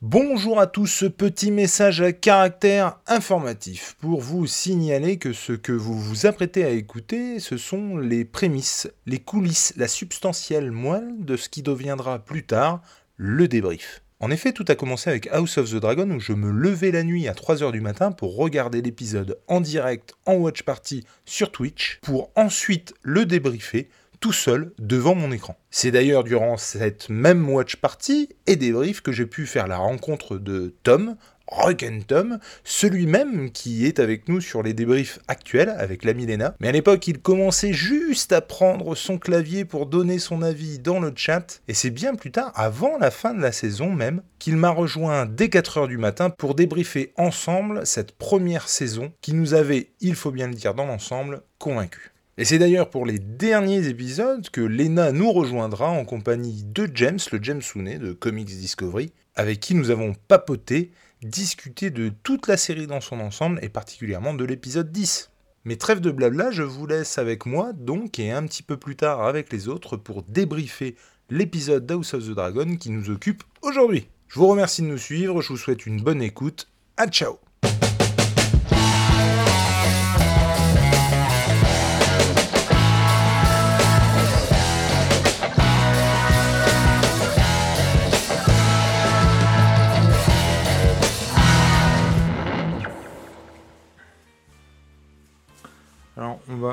Bonjour 0.00 0.60
à 0.60 0.68
tous, 0.68 0.86
ce 0.86 1.06
petit 1.06 1.50
message 1.50 2.02
à 2.02 2.12
caractère 2.12 3.00
informatif 3.08 3.96
pour 4.00 4.20
vous 4.20 4.46
signaler 4.46 5.18
que 5.18 5.32
ce 5.32 5.52
que 5.52 5.72
vous 5.72 5.98
vous 5.98 6.24
apprêtez 6.24 6.62
à 6.62 6.70
écouter, 6.70 7.40
ce 7.40 7.56
sont 7.56 7.96
les 7.96 8.24
prémices, 8.24 8.88
les 9.06 9.18
coulisses, 9.18 9.74
la 9.76 9.88
substantielle 9.88 10.70
moelle 10.70 11.24
de 11.24 11.36
ce 11.36 11.48
qui 11.48 11.62
deviendra 11.62 12.20
plus 12.20 12.46
tard 12.46 12.80
le 13.16 13.48
débrief. 13.48 14.04
En 14.20 14.30
effet, 14.30 14.52
tout 14.52 14.64
a 14.68 14.76
commencé 14.76 15.10
avec 15.10 15.26
House 15.32 15.58
of 15.58 15.68
the 15.68 15.80
Dragon 15.80 16.08
où 16.10 16.20
je 16.20 16.32
me 16.32 16.52
levais 16.52 16.92
la 16.92 17.02
nuit 17.02 17.26
à 17.26 17.32
3h 17.32 17.72
du 17.72 17.80
matin 17.80 18.12
pour 18.12 18.36
regarder 18.36 18.80
l'épisode 18.82 19.40
en 19.48 19.60
direct 19.60 20.14
en 20.26 20.34
watch 20.34 20.62
party 20.62 21.04
sur 21.24 21.50
Twitch 21.50 21.98
pour 22.02 22.30
ensuite 22.36 22.94
le 23.02 23.26
débriefer 23.26 23.88
tout 24.20 24.32
seul 24.32 24.72
devant 24.78 25.14
mon 25.14 25.32
écran. 25.32 25.56
C'est 25.70 25.90
d'ailleurs 25.90 26.24
durant 26.24 26.56
cette 26.56 27.08
même 27.08 27.48
watch 27.48 27.76
party 27.76 28.28
et 28.46 28.56
débrief 28.56 29.00
que 29.00 29.12
j'ai 29.12 29.26
pu 29.26 29.46
faire 29.46 29.66
la 29.66 29.76
rencontre 29.76 30.38
de 30.38 30.74
Tom, 30.82 31.16
Rock 31.50 31.82
and 31.82 32.00
Tom, 32.06 32.38
celui-même 32.62 33.50
qui 33.50 33.86
est 33.86 34.00
avec 34.00 34.28
nous 34.28 34.40
sur 34.40 34.62
les 34.62 34.74
débriefs 34.74 35.18
actuels 35.28 35.70
avec 35.70 36.04
la 36.04 36.12
Milena. 36.12 36.54
Mais 36.60 36.68
à 36.68 36.72
l'époque, 36.72 37.06
il 37.08 37.20
commençait 37.20 37.72
juste 37.72 38.32
à 38.32 38.40
prendre 38.40 38.94
son 38.94 39.18
clavier 39.18 39.64
pour 39.64 39.86
donner 39.86 40.18
son 40.18 40.42
avis 40.42 40.78
dans 40.78 41.00
le 41.00 41.12
chat, 41.16 41.62
et 41.66 41.74
c'est 41.74 41.90
bien 41.90 42.14
plus 42.14 42.30
tard, 42.30 42.52
avant 42.54 42.98
la 42.98 43.10
fin 43.10 43.34
de 43.34 43.40
la 43.40 43.52
saison 43.52 43.90
même, 43.90 44.22
qu'il 44.38 44.56
m'a 44.56 44.70
rejoint 44.70 45.26
dès 45.26 45.46
4h 45.46 45.88
du 45.88 45.96
matin 45.96 46.30
pour 46.30 46.54
débriefer 46.54 47.12
ensemble 47.16 47.86
cette 47.86 48.12
première 48.12 48.68
saison 48.68 49.12
qui 49.22 49.32
nous 49.32 49.54
avait, 49.54 49.90
il 50.00 50.14
faut 50.14 50.30
bien 50.30 50.48
le 50.48 50.54
dire 50.54 50.74
dans 50.74 50.86
l'ensemble, 50.86 51.42
convaincus. 51.58 52.12
Et 52.40 52.44
c'est 52.44 52.60
d'ailleurs 52.60 52.88
pour 52.88 53.04
les 53.04 53.18
derniers 53.18 53.88
épisodes 53.88 54.48
que 54.50 54.60
Lena 54.60 55.10
nous 55.10 55.32
rejoindra 55.32 55.90
en 55.90 56.04
compagnie 56.04 56.62
de 56.62 56.88
James, 56.94 57.18
le 57.32 57.42
James 57.42 57.60
Sounet 57.60 57.98
de 57.98 58.12
Comics 58.12 58.46
Discovery, 58.46 59.12
avec 59.34 59.58
qui 59.58 59.74
nous 59.74 59.90
avons 59.90 60.14
papoté, 60.28 60.92
discuté 61.20 61.90
de 61.90 62.12
toute 62.22 62.46
la 62.46 62.56
série 62.56 62.86
dans 62.86 63.00
son 63.00 63.18
ensemble 63.18 63.58
et 63.60 63.68
particulièrement 63.68 64.34
de 64.34 64.44
l'épisode 64.44 64.92
10. 64.92 65.32
Mais 65.64 65.74
trêve 65.74 65.98
de 65.98 66.12
blabla, 66.12 66.52
je 66.52 66.62
vous 66.62 66.86
laisse 66.86 67.18
avec 67.18 67.44
moi 67.44 67.72
donc 67.72 68.20
et 68.20 68.30
un 68.30 68.46
petit 68.46 68.62
peu 68.62 68.76
plus 68.76 68.94
tard 68.94 69.26
avec 69.26 69.52
les 69.52 69.66
autres 69.66 69.96
pour 69.96 70.22
débriefer 70.22 70.94
l'épisode 71.30 71.86
d'House 71.86 72.14
of 72.14 72.24
the 72.24 72.34
Dragon 72.34 72.76
qui 72.76 72.90
nous 72.90 73.10
occupe 73.10 73.42
aujourd'hui. 73.62 74.06
Je 74.28 74.38
vous 74.38 74.46
remercie 74.46 74.82
de 74.82 74.86
nous 74.86 74.96
suivre, 74.96 75.42
je 75.42 75.48
vous 75.48 75.56
souhaite 75.56 75.86
une 75.86 76.00
bonne 76.00 76.22
écoute, 76.22 76.68
à 76.96 77.08
ciao 77.08 77.40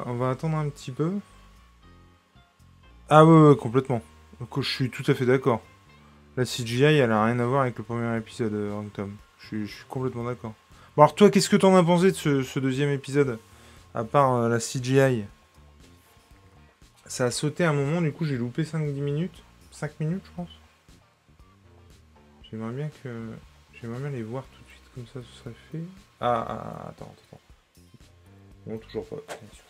on 0.05 0.15
va 0.15 0.29
attendre 0.29 0.57
un 0.57 0.69
petit 0.69 0.91
peu. 0.91 1.13
Ah 3.09 3.23
ouais, 3.23 3.49
ouais, 3.49 3.55
complètement. 3.55 4.01
Je 4.57 4.61
suis 4.61 4.89
tout 4.89 5.03
à 5.09 5.13
fait 5.13 5.25
d'accord. 5.25 5.61
La 6.37 6.43
CGI, 6.43 6.83
elle 6.83 7.11
a 7.11 7.23
rien 7.23 7.39
à 7.39 7.45
voir 7.45 7.61
avec 7.61 7.77
le 7.77 7.83
premier 7.83 8.17
épisode, 8.17 8.53
euh, 8.53 8.81
Tom. 8.93 9.15
Je 9.39 9.47
suis, 9.47 9.67
je 9.67 9.75
suis 9.75 9.85
complètement 9.87 10.25
d'accord. 10.25 10.53
Bon, 10.97 11.03
alors 11.03 11.15
toi, 11.15 11.29
qu'est-ce 11.29 11.49
que 11.49 11.55
t'en 11.55 11.75
as 11.75 11.83
pensé 11.83 12.11
de 12.11 12.43
ce, 12.43 12.59
deuxième 12.59 12.89
épisode 12.89 13.39
À 13.93 14.03
part 14.03 14.33
euh, 14.33 14.49
la 14.49 14.59
CGI. 14.59 15.25
Ça 17.05 17.25
a 17.25 17.31
sauté 17.31 17.63
un 17.63 17.73
moment, 17.73 18.01
du 18.01 18.11
coup, 18.11 18.25
j'ai 18.25 18.37
loupé 18.37 18.63
5-10 18.63 19.01
minutes. 19.01 19.43
5 19.71 19.99
minutes, 19.99 20.23
je 20.25 20.31
pense. 20.35 20.49
J'aimerais 22.49 22.73
bien 22.73 22.89
que... 23.03 23.09
J'aimerais 23.79 23.99
bien 23.99 24.09
les 24.09 24.23
voir 24.23 24.43
tout 24.45 24.63
de 24.63 24.69
suite, 24.69 24.83
comme 24.95 25.05
ça, 25.07 25.29
ce 25.29 25.43
serait 25.43 25.55
fait. 25.71 25.83
Ah, 26.19 26.45
ah, 26.47 26.63
ah, 26.65 26.89
attends. 26.89 27.13
Non, 28.67 28.77
toujours 28.77 29.05
pas. 29.05 29.17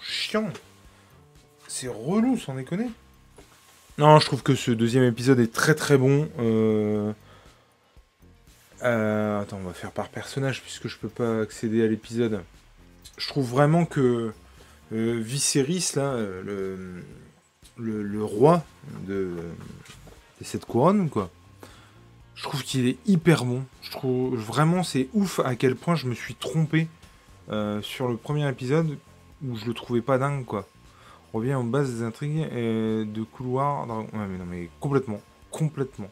Chiants. 0.02 0.52
C'est 1.68 1.88
relou, 1.88 2.38
sans 2.38 2.56
déconner. 2.56 2.88
Non, 3.98 4.20
je 4.20 4.26
trouve 4.26 4.44
que 4.44 4.56
ce 4.56 4.72
deuxième 4.72 5.04
épisode 5.04 5.40
est 5.40 5.54
très 5.54 5.76
très 5.76 5.98
bon. 5.98 6.30
Euh... 6.40 7.14
euh, 8.84 9.42
Attends, 9.42 9.58
on 9.64 9.68
va 9.68 9.74
faire 9.74 9.92
par 9.92 10.10
personnage 10.10 10.62
puisque 10.62 10.88
je 10.88 10.98
peux 10.98 11.10
pas 11.10 11.42
accéder 11.42 11.84
à 11.84 11.88
l'épisode. 11.88 12.44
Je 13.18 13.28
trouve 13.28 13.50
vraiment 13.50 13.86
que 13.86 14.34
euh, 14.94 15.20
Viserys, 15.22 15.92
là, 15.96 16.14
euh, 16.14 16.42
le, 16.44 17.84
le, 17.84 18.04
le 18.04 18.24
roi 18.24 18.64
de, 19.08 19.32
de 20.40 20.46
cette 20.46 20.66
couronne, 20.66 21.10
quoi. 21.10 21.30
Je 22.36 22.44
trouve 22.44 22.64
qu'il 22.64 22.88
est 22.88 22.98
hyper 23.08 23.46
bon. 23.46 23.64
Je 23.82 23.92
trouve 23.92 24.36
vraiment 24.38 24.84
c'est 24.84 25.08
ouf 25.14 25.40
à 25.40 25.56
quel 25.56 25.76
point 25.76 25.96
je 25.96 26.08
me 26.08 26.14
suis 26.14 26.36
trompé 26.36 26.88
euh, 27.52 27.82
sur 27.82 28.08
le 28.08 28.18
premier 28.18 28.48
épisode 28.50 28.98
où 29.46 29.56
je 29.56 29.66
le 29.66 29.74
trouvais 29.74 30.02
pas 30.02 30.18
dingue 30.18 30.46
quoi. 30.46 30.68
On 31.34 31.40
revient 31.40 31.56
aux 31.56 31.64
bases 31.64 31.96
des 31.96 32.04
intrigues 32.04 32.50
de 32.50 33.24
couloirs. 33.24 33.88
Ouais 33.88 34.28
mais 34.30 34.38
non 34.38 34.46
mais 34.50 34.70
complètement, 34.80 35.22
complètement. 35.52 36.10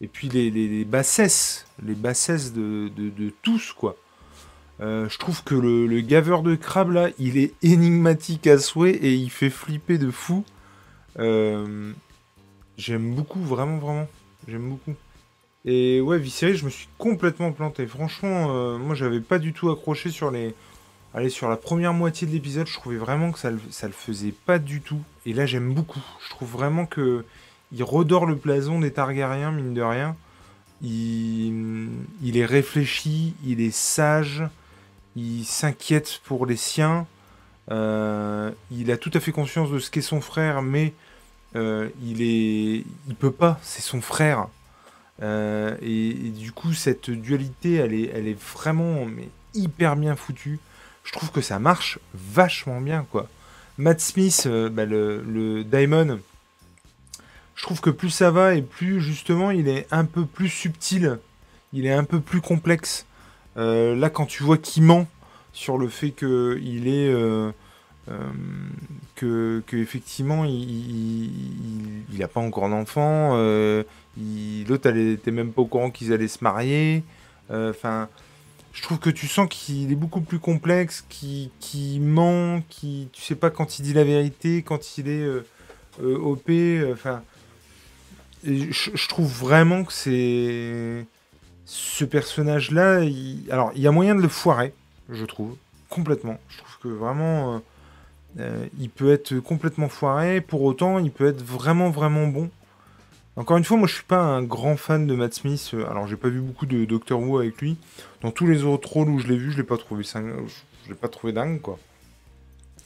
Et 0.00 0.06
puis 0.06 0.28
les, 0.28 0.84
bassesses, 0.84 1.66
les 1.84 1.94
bassesses 1.94 2.52
de, 2.52 2.90
tous 3.42 3.72
quoi. 3.72 3.96
Euh, 4.80 5.08
je 5.10 5.18
trouve 5.18 5.44
que 5.44 5.54
le, 5.54 5.86
le, 5.86 6.00
gaveur 6.00 6.42
de 6.42 6.54
crabe 6.54 6.92
là, 6.92 7.10
il 7.18 7.36
est 7.36 7.52
énigmatique 7.62 8.46
à 8.46 8.58
souhait 8.58 8.92
et 8.92 9.12
il 9.12 9.30
fait 9.30 9.50
flipper 9.50 9.98
de 9.98 10.10
fou. 10.10 10.42
Euh, 11.18 11.92
J'aime 12.80 13.14
beaucoup, 13.14 13.40
vraiment, 13.40 13.76
vraiment. 13.76 14.08
J'aime 14.48 14.70
beaucoup. 14.70 14.94
Et 15.64 16.00
ouais, 16.00 16.18
Viserys, 16.18 16.56
je 16.56 16.64
me 16.64 16.70
suis 16.70 16.88
complètement 16.98 17.52
planté. 17.52 17.86
Franchement, 17.86 18.48
euh, 18.50 18.78
moi, 18.78 18.94
j'avais 18.94 19.20
pas 19.20 19.38
du 19.38 19.52
tout 19.52 19.70
accroché 19.70 20.10
sur 20.10 20.30
les. 20.30 20.54
Allez, 21.12 21.28
sur 21.28 21.48
la 21.48 21.56
première 21.56 21.92
moitié 21.92 22.26
de 22.26 22.32
l'épisode, 22.32 22.66
je 22.66 22.74
trouvais 22.74 22.96
vraiment 22.96 23.32
que 23.32 23.38
ça, 23.38 23.50
ça 23.70 23.86
le 23.86 23.92
faisait 23.92 24.32
pas 24.46 24.58
du 24.58 24.80
tout. 24.80 25.00
Et 25.26 25.32
là, 25.32 25.44
j'aime 25.44 25.74
beaucoup. 25.74 26.02
Je 26.24 26.30
trouve 26.30 26.50
vraiment 26.50 26.86
que 26.86 27.24
il 27.72 27.82
redore 27.82 28.26
le 28.26 28.34
blason 28.34 28.80
des 28.80 28.92
Targaryens, 28.92 29.52
mine 29.52 29.74
de 29.74 29.82
rien. 29.82 30.16
Il, 30.82 31.88
il 32.22 32.36
est 32.36 32.44
réfléchi, 32.44 33.34
il 33.44 33.60
est 33.60 33.74
sage, 33.74 34.44
il 35.16 35.44
s'inquiète 35.44 36.20
pour 36.24 36.46
les 36.46 36.56
siens. 36.56 37.06
Euh, 37.70 38.50
il 38.70 38.90
a 38.90 38.96
tout 38.96 39.10
à 39.14 39.20
fait 39.20 39.32
conscience 39.32 39.70
de 39.70 39.78
ce 39.78 39.90
qu'est 39.90 40.00
son 40.00 40.20
frère, 40.20 40.62
mais 40.62 40.92
euh, 41.54 41.88
il 42.02 42.22
est, 42.22 42.84
il 43.08 43.14
peut 43.14 43.30
pas. 43.30 43.58
C'est 43.62 43.82
son 43.82 44.00
frère. 44.00 44.48
Euh, 45.22 45.76
et, 45.82 46.12
du 46.30 46.52
coup, 46.52 46.72
cette 46.72 47.10
dualité, 47.10 47.74
elle 47.74 47.94
est, 47.94 48.10
elle 48.14 48.26
est 48.26 48.40
vraiment 48.40 49.04
mais, 49.04 49.28
hyper 49.54 49.96
bien 49.96 50.16
foutue. 50.16 50.58
Je 51.04 51.12
trouve 51.12 51.30
que 51.30 51.40
ça 51.40 51.58
marche 51.58 51.98
vachement 52.14 52.80
bien, 52.80 53.06
quoi. 53.10 53.28
Matt 53.78 54.00
Smith, 54.00 54.44
euh, 54.46 54.68
bah, 54.68 54.84
le, 54.84 55.22
le 55.22 55.64
Diamond, 55.64 56.20
je 57.54 57.62
trouve 57.62 57.80
que 57.80 57.90
plus 57.90 58.10
ça 58.10 58.30
va 58.30 58.54
et 58.54 58.62
plus 58.62 59.00
justement 59.00 59.50
il 59.50 59.68
est 59.68 59.86
un 59.90 60.04
peu 60.04 60.24
plus 60.24 60.48
subtil, 60.48 61.18
il 61.72 61.86
est 61.86 61.92
un 61.92 62.04
peu 62.04 62.20
plus 62.20 62.40
complexe. 62.40 63.06
Euh, 63.56 63.96
là, 63.96 64.10
quand 64.10 64.26
tu 64.26 64.42
vois 64.42 64.58
qu'il 64.58 64.82
ment 64.82 65.06
sur 65.52 65.78
le 65.78 65.88
fait 65.88 66.10
qu'il 66.10 66.88
est. 66.88 67.12
Euh, 68.10 68.30
que, 69.16 69.62
effectivement 69.74 70.46
il 70.46 72.18
n'a 72.18 72.26
pas 72.26 72.40
encore 72.40 72.70
d'enfant, 72.70 73.32
euh, 73.34 73.82
l'autre 74.66 74.96
était 74.96 75.30
même 75.30 75.52
pas 75.52 75.60
au 75.60 75.66
courant 75.66 75.90
qu'ils 75.90 76.14
allaient 76.14 76.26
se 76.26 76.42
marier. 76.42 77.04
Enfin, 77.50 78.02
euh, 78.02 78.06
je 78.72 78.82
trouve 78.82 78.98
que 78.98 79.10
tu 79.10 79.26
sens 79.26 79.46
qu'il 79.50 79.92
est 79.92 79.96
beaucoup 79.96 80.22
plus 80.22 80.38
complexe, 80.38 81.04
qu'il 81.10 81.50
qui 81.60 82.00
ment, 82.00 82.62
qui 82.70 83.08
tu 83.12 83.20
sais 83.20 83.34
pas 83.34 83.50
quand 83.50 83.78
il 83.78 83.82
dit 83.82 83.92
la 83.92 84.04
vérité, 84.04 84.62
quand 84.62 84.96
il 84.96 85.08
est 85.08 85.26
OP. 86.02 86.50
Enfin, 86.90 87.22
je, 88.42 89.08
trouve 89.08 89.30
vraiment 89.30 89.84
que 89.84 89.92
c'est 89.92 91.04
ce 91.66 92.04
personnage-là. 92.06 93.02
Alors, 93.50 93.72
il 93.74 93.82
y 93.82 93.86
a 93.86 93.92
moyen 93.92 94.14
de 94.14 94.22
le 94.22 94.28
foirer, 94.28 94.72
je 95.10 95.26
trouve, 95.26 95.56
complètement. 95.90 96.38
Je 96.48 96.58
trouve 96.58 96.78
que 96.82 96.88
vraiment 96.88 97.60
il 98.36 98.90
peut 98.90 99.12
être 99.12 99.38
complètement 99.40 99.88
foiré, 99.88 100.40
pour 100.40 100.62
autant, 100.62 100.98
il 100.98 101.10
peut 101.10 101.26
être 101.26 101.42
vraiment, 101.42 101.90
vraiment 101.90 102.26
bon. 102.26 102.50
Encore 103.36 103.56
une 103.56 103.64
fois, 103.64 103.76
moi 103.76 103.86
je 103.86 103.94
suis 103.94 104.04
pas 104.04 104.20
un 104.20 104.42
grand 104.42 104.76
fan 104.76 105.06
de 105.06 105.14
Matt 105.14 105.32
Smith. 105.34 105.70
Euh, 105.72 105.88
alors 105.88 106.06
j'ai 106.06 106.16
pas 106.16 106.28
vu 106.28 106.40
beaucoup 106.40 106.66
de 106.66 106.84
Doctor 106.84 107.20
Who 107.20 107.38
avec 107.38 107.60
lui. 107.62 107.78
Dans 108.22 108.32
tous 108.32 108.46
les 108.46 108.64
autres 108.64 108.92
rôles 108.92 109.08
où 109.08 109.18
je 109.18 109.28
l'ai 109.28 109.36
vu, 109.36 109.52
je 109.52 109.56
l'ai 109.56 109.62
pas 109.62 109.78
trouvé 109.78 110.04
je 110.04 110.88
l'ai 110.88 110.94
pas 110.94 111.08
trouvé 111.08 111.32
dingue 111.32 111.60
quoi. 111.60 111.78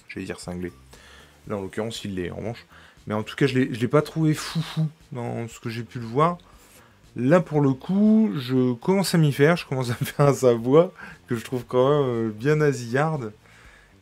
J'allais 0.08 0.26
dire 0.26 0.38
cinglé. 0.38 0.70
Là 1.49 1.56
en 1.56 1.62
l'occurrence 1.62 2.05
il 2.05 2.14
l'est 2.14 2.31
en 2.31 2.37
revanche. 2.37 2.67
Mais 3.06 3.14
en 3.14 3.23
tout 3.23 3.35
cas 3.37 3.47
je 3.47 3.58
l'ai, 3.58 3.88
pas 3.88 4.00
trouvé 4.00 4.32
foufou 4.32 4.87
dans 5.12 5.49
ce 5.49 5.58
que 5.61 5.70
j'ai 5.70 5.82
pu 5.82 5.99
le 5.99 6.06
voir. 6.06 6.38
Là 7.17 7.40
pour 7.40 7.61
le 7.61 7.73
coup, 7.73 8.31
je 8.37 8.75
commence 8.75 9.14
à 9.14 9.19
m'y 9.19 9.32
faire, 9.32 9.56
je 9.56 9.67
commence 9.67 9.90
à 9.90 9.94
faire 10.05 10.26
à 10.26 10.35
sa 10.35 10.52
voix 10.52 10.93
que 11.26 11.37
je 11.37 11.44
trouve 11.44 11.64
quand 11.67 11.88
même 11.90 12.08
euh, 12.08 12.31
bien 12.31 12.56
nasillarde. 12.56 13.32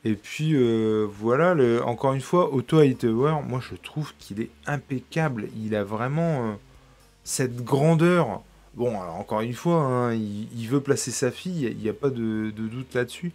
Et 0.05 0.15
puis 0.15 0.55
euh, 0.55 1.07
voilà, 1.11 1.55
encore 1.87 2.13
une 2.13 2.21
fois, 2.21 2.53
Otto 2.53 2.79
Hightower, 2.79 3.37
moi 3.47 3.61
je 3.61 3.77
trouve 3.77 4.13
qu'il 4.19 4.41
est 4.41 4.51
impeccable. 4.67 5.49
Il 5.57 5.75
a 5.75 5.85
vraiment 5.85 6.49
euh, 6.49 6.53
cette 7.25 7.63
grandeur 7.65 8.43
Bon, 8.75 9.01
alors 9.01 9.17
encore 9.17 9.43
une 9.43 9.53
fois, 9.53 9.83
hein, 9.83 10.15
il, 10.15 10.67
veut 10.67 10.81
placer 10.81 11.11
sa 11.11 11.31
fille, 11.31 11.69
il 11.71 11.77
n'y 11.77 11.91
a, 11.91 11.93
pas 11.93 12.09
de, 12.09 12.51
doute 12.51 12.95
là-dessus. 12.95 13.33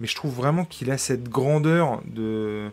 Mais 0.00 0.06
je 0.06 0.14
trouve 0.14 0.34
vraiment 0.34 0.64
qu'il 0.64 0.90
a 0.90 0.96
cette 0.96 1.24
grandeur, 1.28 2.00
de, 2.06 2.70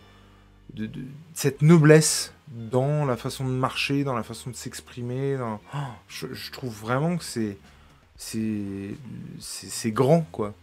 cette 1.33 1.61
noblesse 1.61 2.31
dans 2.47 3.05
la 3.05 3.17
façon 3.17 3.43
de 3.43 3.51
marcher, 3.51 4.05
dans 4.05 4.15
la 4.15 4.23
façon 4.23 4.49
de 4.49 4.55
s'exprimer. 4.55 5.37
Oh, 5.41 5.77
je, 6.07 6.51
trouve 6.51 6.73
vraiment 6.73 7.17
que 7.17 7.25
c'est 9.37 9.91
grand, 9.91 10.21
quoi. 10.31 10.53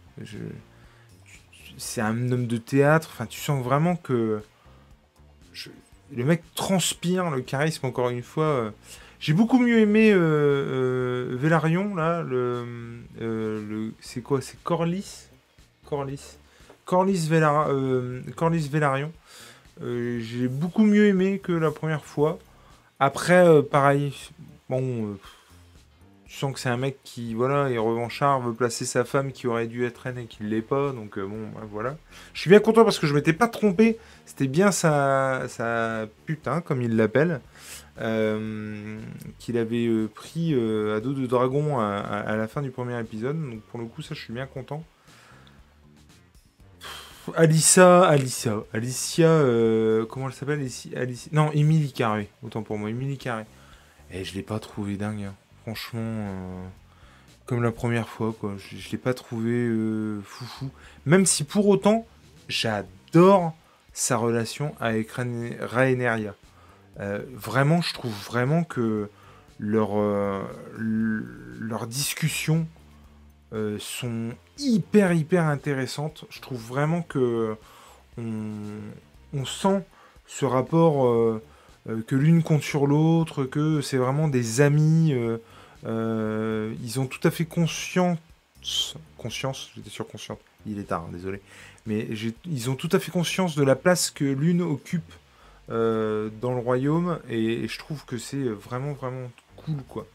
C'est 1.77 2.01
un 2.01 2.31
homme 2.31 2.47
de 2.47 2.57
théâtre. 2.57 3.09
Enfin, 3.13 3.25
tu 3.25 3.39
sens 3.39 3.63
vraiment 3.63 3.95
que 3.95 4.41
le 6.15 6.23
mec 6.23 6.43
transpire 6.55 7.29
le 7.29 7.41
charisme, 7.41 7.85
encore 7.85 8.09
une 8.09 8.23
fois. 8.23 8.45
Euh, 8.45 8.71
j'ai 9.19 9.33
beaucoup 9.33 9.59
mieux 9.59 9.79
aimé 9.79 10.11
euh, 10.11 10.17
euh, 10.17 11.37
Velarion, 11.37 11.95
là. 11.95 12.21
Le, 12.21 12.65
le, 13.19 13.91
c'est 13.99 14.21
quoi? 14.21 14.41
C'est 14.41 14.61
Corlys? 14.63 15.29
Corlys. 15.85 16.37
Corlys, 16.85 17.27
Velar, 17.27 17.69
Corlys 18.35 18.69
Velarion. 18.69 19.11
J'ai 19.81 20.47
beaucoup 20.47 20.83
mieux 20.83 21.07
aimé 21.07 21.39
que 21.39 21.51
la 21.51 21.71
première 21.71 22.05
fois. 22.05 22.37
Après, 22.99 23.63
pareil, 23.63 24.13
bon, 24.69 25.17
tu 26.27 26.35
sens 26.37 26.53
que 26.53 26.59
c'est 26.59 26.69
un 26.69 26.77
mec 26.77 26.97
qui, 27.03 27.35
voilà, 27.35 27.69
est 27.69 27.77
revanchard, 27.77 28.41
veut 28.41 28.53
placer 28.53 28.83
sa 28.85 29.05
femme 29.05 29.31
qui 29.31 29.45
aurait 29.45 29.67
dû 29.67 29.85
être 29.85 29.99
reine 29.99 30.17
et 30.17 30.25
qui 30.25 30.43
ne 30.43 30.49
l'est 30.49 30.63
pas. 30.63 30.91
Donc, 30.91 31.17
euh, 31.17 31.25
bon, 31.25 31.49
bah, 31.53 31.61
voilà. 31.69 31.97
Je 32.33 32.41
suis 32.41 32.49
bien 32.49 32.59
content 32.59 32.83
parce 32.83 32.97
que 32.97 33.05
je 33.05 33.13
m'étais 33.13 33.33
pas 33.33 33.47
trompé. 33.47 33.99
C'était 34.25 34.47
bien 34.47 34.71
sa, 34.71 35.43
sa 35.47 36.07
putain, 36.25 36.61
comme 36.61 36.81
il 36.81 36.95
l'appelle, 36.95 37.41
euh, 38.01 38.99
qu'il 39.37 39.57
avait 39.57 39.85
euh, 39.85 40.07
pris 40.07 40.53
à 40.53 40.99
dos 40.99 41.13
de 41.13 41.27
dragon 41.27 41.79
à, 41.79 42.35
la 42.35 42.47
fin 42.47 42.63
du 42.63 42.71
premier 42.71 42.99
épisode. 42.99 43.39
Donc, 43.39 43.61
pour 43.61 43.79
le 43.79 43.85
coup, 43.85 44.01
ça, 44.01 44.15
je 44.15 44.21
suis 44.21 44.33
bien 44.33 44.47
content. 44.47 44.83
Alissa, 47.35 48.07
Alicia, 48.07 48.63
Alicia, 48.73 49.41
comment 50.09 50.27
elle 50.27 50.33
s'appelle 50.33 50.59
Alicia, 50.59 51.29
Non, 51.31 51.51
Emily 51.53 51.91
Carré, 51.91 52.29
autant 52.43 52.63
pour 52.63 52.77
moi, 52.79 52.89
Emily 52.89 53.17
Carré. 53.17 53.45
Et 54.11 54.23
je 54.23 54.33
l'ai 54.35 54.43
pas 54.43 54.59
trouvé 54.59 54.97
dingue. 54.97 55.23
Hein 55.23 55.35
franchement, 55.65 55.99
euh, 55.99 56.67
comme 57.47 57.63
la 57.63 57.71
première 57.71 58.07
fois. 58.07 58.35
Je, 58.41 58.75
ne 58.75 58.91
l'ai 58.91 58.97
pas 58.99 59.15
trouvé 59.15 59.51
euh, 59.51 60.21
foufou. 60.23 60.69
Même 61.07 61.25
si 61.25 61.43
pour 61.43 61.67
autant, 61.67 62.05
j'adore 62.47 63.55
sa 63.91 64.17
relation 64.17 64.75
avec 64.79 65.09
Rhaenerys. 65.11 66.29
Euh, 66.99 67.23
vraiment, 67.33 67.81
je 67.81 67.93
trouve 67.95 68.13
vraiment 68.25 68.63
que 68.63 69.09
leurs 69.57 69.95
leur 70.77 71.87
discussions 71.87 72.67
sont 73.79 74.31
hyper 74.59 75.13
hyper 75.13 75.45
intéressantes. 75.45 76.25
Je 76.29 76.41
trouve 76.41 76.61
vraiment 76.61 77.01
que 77.01 77.55
on, 78.17 79.45
sent 79.45 79.83
ce 80.27 80.43
rapport 80.43 81.39
que 81.85 82.15
l'une 82.15 82.43
compte 82.43 82.63
sur 82.63 82.85
l'autre, 82.85 83.45
que 83.45 83.79
c'est 83.79 83.97
vraiment 83.97 84.27
des 84.27 84.59
amis. 84.59 85.13
Ils 85.85 86.99
ont 86.99 87.07
tout 87.07 87.25
à 87.27 87.31
fait 87.31 87.45
conscience, 87.45 88.95
conscience, 89.17 89.71
j'étais 89.75 89.89
sûr 89.89 90.07
consciente, 90.07 90.39
il 90.65 90.79
est 90.79 90.83
tard, 90.83 91.05
hein, 91.07 91.11
désolé, 91.11 91.41
mais 91.85 92.07
ils 92.45 92.69
ont 92.69 92.75
tout 92.75 92.89
à 92.91 92.99
fait 92.99 93.11
conscience 93.11 93.55
de 93.55 93.63
la 93.63 93.75
place 93.75 94.09
que 94.09 94.25
l'une 94.25 94.61
occupe 94.61 95.13
euh, 95.71 96.29
dans 96.41 96.53
le 96.53 96.59
royaume, 96.59 97.19
et, 97.27 97.67
je 97.67 97.79
trouve 97.79 98.05
que 98.05 98.17
c'est 98.17 98.43
vraiment, 98.43 98.93
vraiment 98.93 99.31
cool, 99.57 99.81
quoi. 99.87 100.05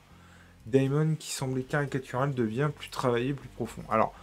Daemon, 0.66 1.16
qui 1.18 1.32
semblait 1.32 1.62
caricatural, 1.62 2.34
devient 2.34 2.70
plus 2.76 2.88
travaillé, 2.88 3.32
plus 3.34 3.48
profond. 3.48 3.82
Alors, 3.90 4.14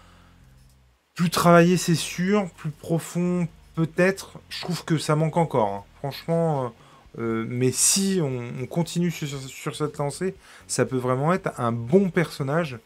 plus 1.15 1.29
travaillé, 1.29 1.75
c'est 1.75 1.95
sûr, 1.95 2.49
plus 2.51 2.69
profond, 2.69 3.47
peut-être. 3.75 4.39
Je 4.49 4.61
trouve 4.61 4.85
que 4.85 4.97
ça 4.97 5.15
manque 5.15 5.35
encore. 5.35 5.67
Hein. 5.67 5.83
Franchement, 5.99 6.65
euh, 6.65 6.69
mais 7.17 7.71
si 7.71 8.19
on, 8.21 8.67
continue 8.67 9.11
sur, 9.11 9.75
cette 9.75 9.97
lancée, 9.97 10.35
ça 10.67 10.85
peut 10.85 10.97
vraiment 10.97 11.33
être 11.33 11.51
un 11.59 11.71
bon 11.71 12.09
personnage. 12.09 12.77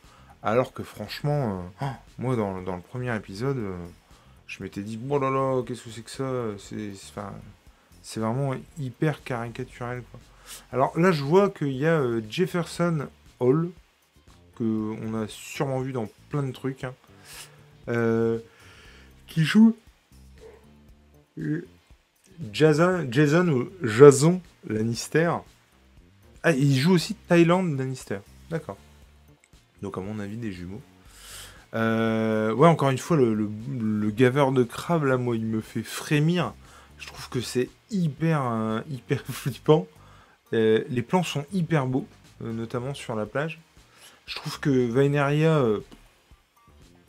Alors 0.43 0.73
que 0.73 0.83
franchement, 0.83 1.61
euh, 1.81 1.85
oh, 1.85 1.85
moi 2.17 2.35
dans, 2.35 2.57
le 2.59 2.81
premier 2.81 3.15
épisode, 3.15 3.57
euh, 3.57 3.75
je 4.47 4.63
m'étais 4.63 4.81
dit, 4.81 4.99
oh 5.09 5.19
là 5.19 5.29
là, 5.29 5.61
qu'est-ce 5.63 5.83
que 5.83 5.89
c'est 5.91 6.01
que 6.01 6.11
ça 6.95 7.33
C'est 8.01 8.19
vraiment 8.19 8.55
hyper 8.79 9.23
caricatural. 9.23 10.01
Alors 10.71 10.97
là, 10.97 11.11
je 11.11 11.23
vois 11.23 11.49
qu'il 11.49 11.73
y 11.73 11.85
a 11.85 12.01
Jefferson 12.29 13.07
Hall, 13.39 13.69
que 14.55 14.63
on 14.63 15.21
a 15.21 15.27
sûrement 15.27 15.81
vu 15.81 15.91
dans 15.91 16.09
plein 16.29 16.43
de 16.43 16.51
trucs, 16.51 16.85
hein, 16.85 16.93
qui 19.27 19.43
joue 19.43 19.75
Jason, 22.51 23.07
Jason 23.09 23.47
ou 23.47 23.69
Jason 23.83 24.41
Lannister. 24.67 25.31
Ah, 26.43 26.51
il 26.51 26.77
joue 26.77 26.93
aussi 26.93 27.15
Thailand 27.15 27.63
Lannister. 27.77 28.19
D'accord. 28.49 28.77
Donc, 29.81 29.97
à 29.97 30.01
mon 30.01 30.19
avis, 30.19 30.37
des 30.37 30.51
jumeaux. 30.51 30.81
Euh, 31.73 32.53
ouais, 32.53 32.67
encore 32.67 32.89
une 32.89 32.97
fois, 32.97 33.17
le, 33.17 34.11
gaveur 34.11 34.51
de 34.51 34.63
crabe, 34.63 35.03
là, 35.03 35.17
moi, 35.17 35.35
il 35.35 35.45
me 35.45 35.61
fait 35.61 35.83
frémir. 35.83 36.53
Je 36.97 37.07
trouve 37.07 37.29
que 37.29 37.41
c'est 37.41 37.69
hyper, 37.89 38.43
euh, 38.45 38.81
hyper 38.89 39.21
flippant. 39.29 39.87
Euh, 40.53 40.83
les 40.89 41.01
plans 41.01 41.23
sont 41.23 41.45
hyper 41.53 41.87
beaux, 41.87 42.07
notamment 42.41 42.93
sur 42.93 43.15
la 43.15 43.25
plage. 43.25 43.59
Je 44.25 44.35
trouve 44.35 44.59
que 44.59 44.69
Vaineria, 44.69 45.63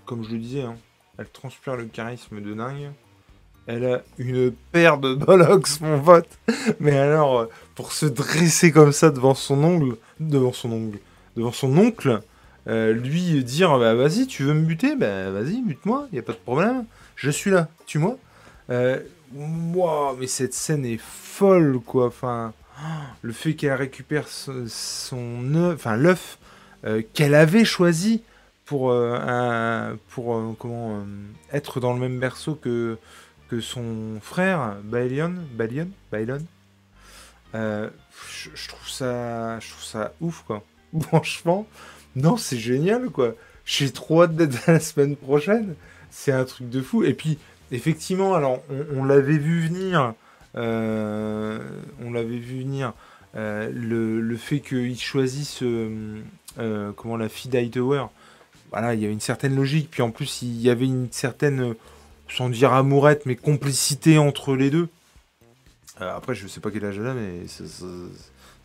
comme 0.06 0.24
je 0.24 0.30
le 0.30 0.38
disais, 0.38 0.62
hein, 0.62 0.76
elle 1.18 1.28
transpire 1.28 1.76
le 1.76 1.86
charisme 1.86 2.40
de 2.40 2.54
dingue. 2.54 2.90
Elle 3.66 3.86
a 3.86 4.02
une 4.18 4.52
paire 4.72 4.98
de 4.98 5.14
bollocks, 5.14 5.80
mon 5.80 6.00
pote. 6.00 6.28
Mais 6.80 6.98
alors, 6.98 7.38
euh, 7.40 7.46
pour 7.74 7.92
se 7.92 8.06
dresser 8.06 8.72
comme 8.72 8.92
ça 8.92 9.10
devant 9.10 9.34
son 9.34 9.62
ongle, 9.62 9.96
devant 10.18 10.52
son 10.52 10.72
ongle, 10.72 10.98
devant 11.36 11.52
son 11.52 11.76
oncle, 11.78 12.22
euh, 12.66 12.92
lui 12.92 13.42
dire 13.44 13.78
bah 13.78 13.94
vas-y, 13.94 14.26
tu 14.26 14.42
veux 14.42 14.54
me 14.54 14.62
buter? 14.62 14.96
Bah 14.96 15.30
vas-y, 15.30 15.62
bute-moi, 15.62 16.08
y 16.12 16.18
a 16.18 16.22
pas 16.22 16.32
de 16.32 16.38
problème. 16.38 16.84
Je 17.14 17.30
suis 17.30 17.50
là, 17.50 17.68
tue-moi. 17.86 18.16
Euh, 18.70 18.98
mais 20.18 20.26
cette 20.26 20.54
scène 20.54 20.84
est 20.84 21.00
folle, 21.00 21.78
quoi. 21.84 22.12
Le 23.22 23.32
fait 23.32 23.54
qu'elle 23.54 23.74
récupère 23.74 24.26
son, 24.28 25.54
œuf, 25.54 25.74
enfin 25.74 25.96
l'œuf 25.96 26.38
qu'elle 27.14 27.36
avait 27.36 27.64
choisi 27.64 28.22
pour, 28.64 28.92
pour 30.08 30.56
comment 30.58 31.04
être 31.52 31.78
dans 31.78 31.94
le 31.94 32.00
même 32.00 32.18
berceau 32.18 32.56
que 32.56 32.98
son 33.60 34.20
frère, 34.20 34.76
Baelion, 34.84 35.34
Baelion, 35.54 35.88
Baelion 36.10 36.38
euh, 37.54 37.90
je, 38.30 38.68
trouve 38.68 38.88
ça, 38.88 39.60
je 39.60 39.70
trouve 39.70 39.84
ça 39.84 40.12
ouf, 40.20 40.42
quoi. 40.46 40.64
Franchement, 41.00 41.66
non, 42.16 42.36
c'est 42.36 42.58
génial, 42.58 43.10
quoi. 43.10 43.34
J'ai 43.64 43.90
trop 43.90 44.22
hâte 44.22 44.36
d'être 44.36 44.66
la 44.66 44.80
semaine 44.80 45.16
prochaine. 45.16 45.74
C'est 46.10 46.32
un 46.32 46.44
truc 46.44 46.68
de 46.68 46.80
fou. 46.80 47.04
Et 47.04 47.14
puis, 47.14 47.38
effectivement, 47.70 48.34
alors, 48.34 48.62
on, 48.94 49.04
l'avait 49.04 49.38
vu 49.38 49.66
venir. 49.66 50.14
Euh, 50.56 51.58
on 52.04 52.12
l'avait 52.12 52.38
vu 52.38 52.60
venir. 52.60 52.92
Euh, 53.34 53.70
le, 53.72 54.20
le, 54.20 54.36
fait 54.36 54.60
qu'il 54.60 54.98
choisisse 55.00 55.62
comment 56.96 57.16
la 57.16 57.28
fille 57.30 57.50
d'Hightower, 57.50 58.06
voilà, 58.70 58.94
il 58.94 59.00
y 59.00 59.04
avait 59.04 59.12
une 59.14 59.20
certaine 59.20 59.56
logique. 59.56 59.90
Puis 59.90 60.02
en 60.02 60.10
plus, 60.10 60.42
il 60.42 60.60
y 60.60 60.68
avait 60.68 60.86
une 60.86 61.08
certaine 61.10 61.74
sans 62.36 62.48
dire 62.48 62.72
amourette, 62.72 63.26
mais 63.26 63.36
complicité 63.36 64.18
entre 64.18 64.54
les 64.54 64.70
deux. 64.70 64.88
Euh, 66.00 66.16
après, 66.16 66.34
je 66.34 66.46
sais 66.46 66.60
pas 66.60 66.70
quel 66.70 66.84
âge 66.84 66.98
elle 66.98 67.06
a, 67.06 67.14
mais 67.14 67.46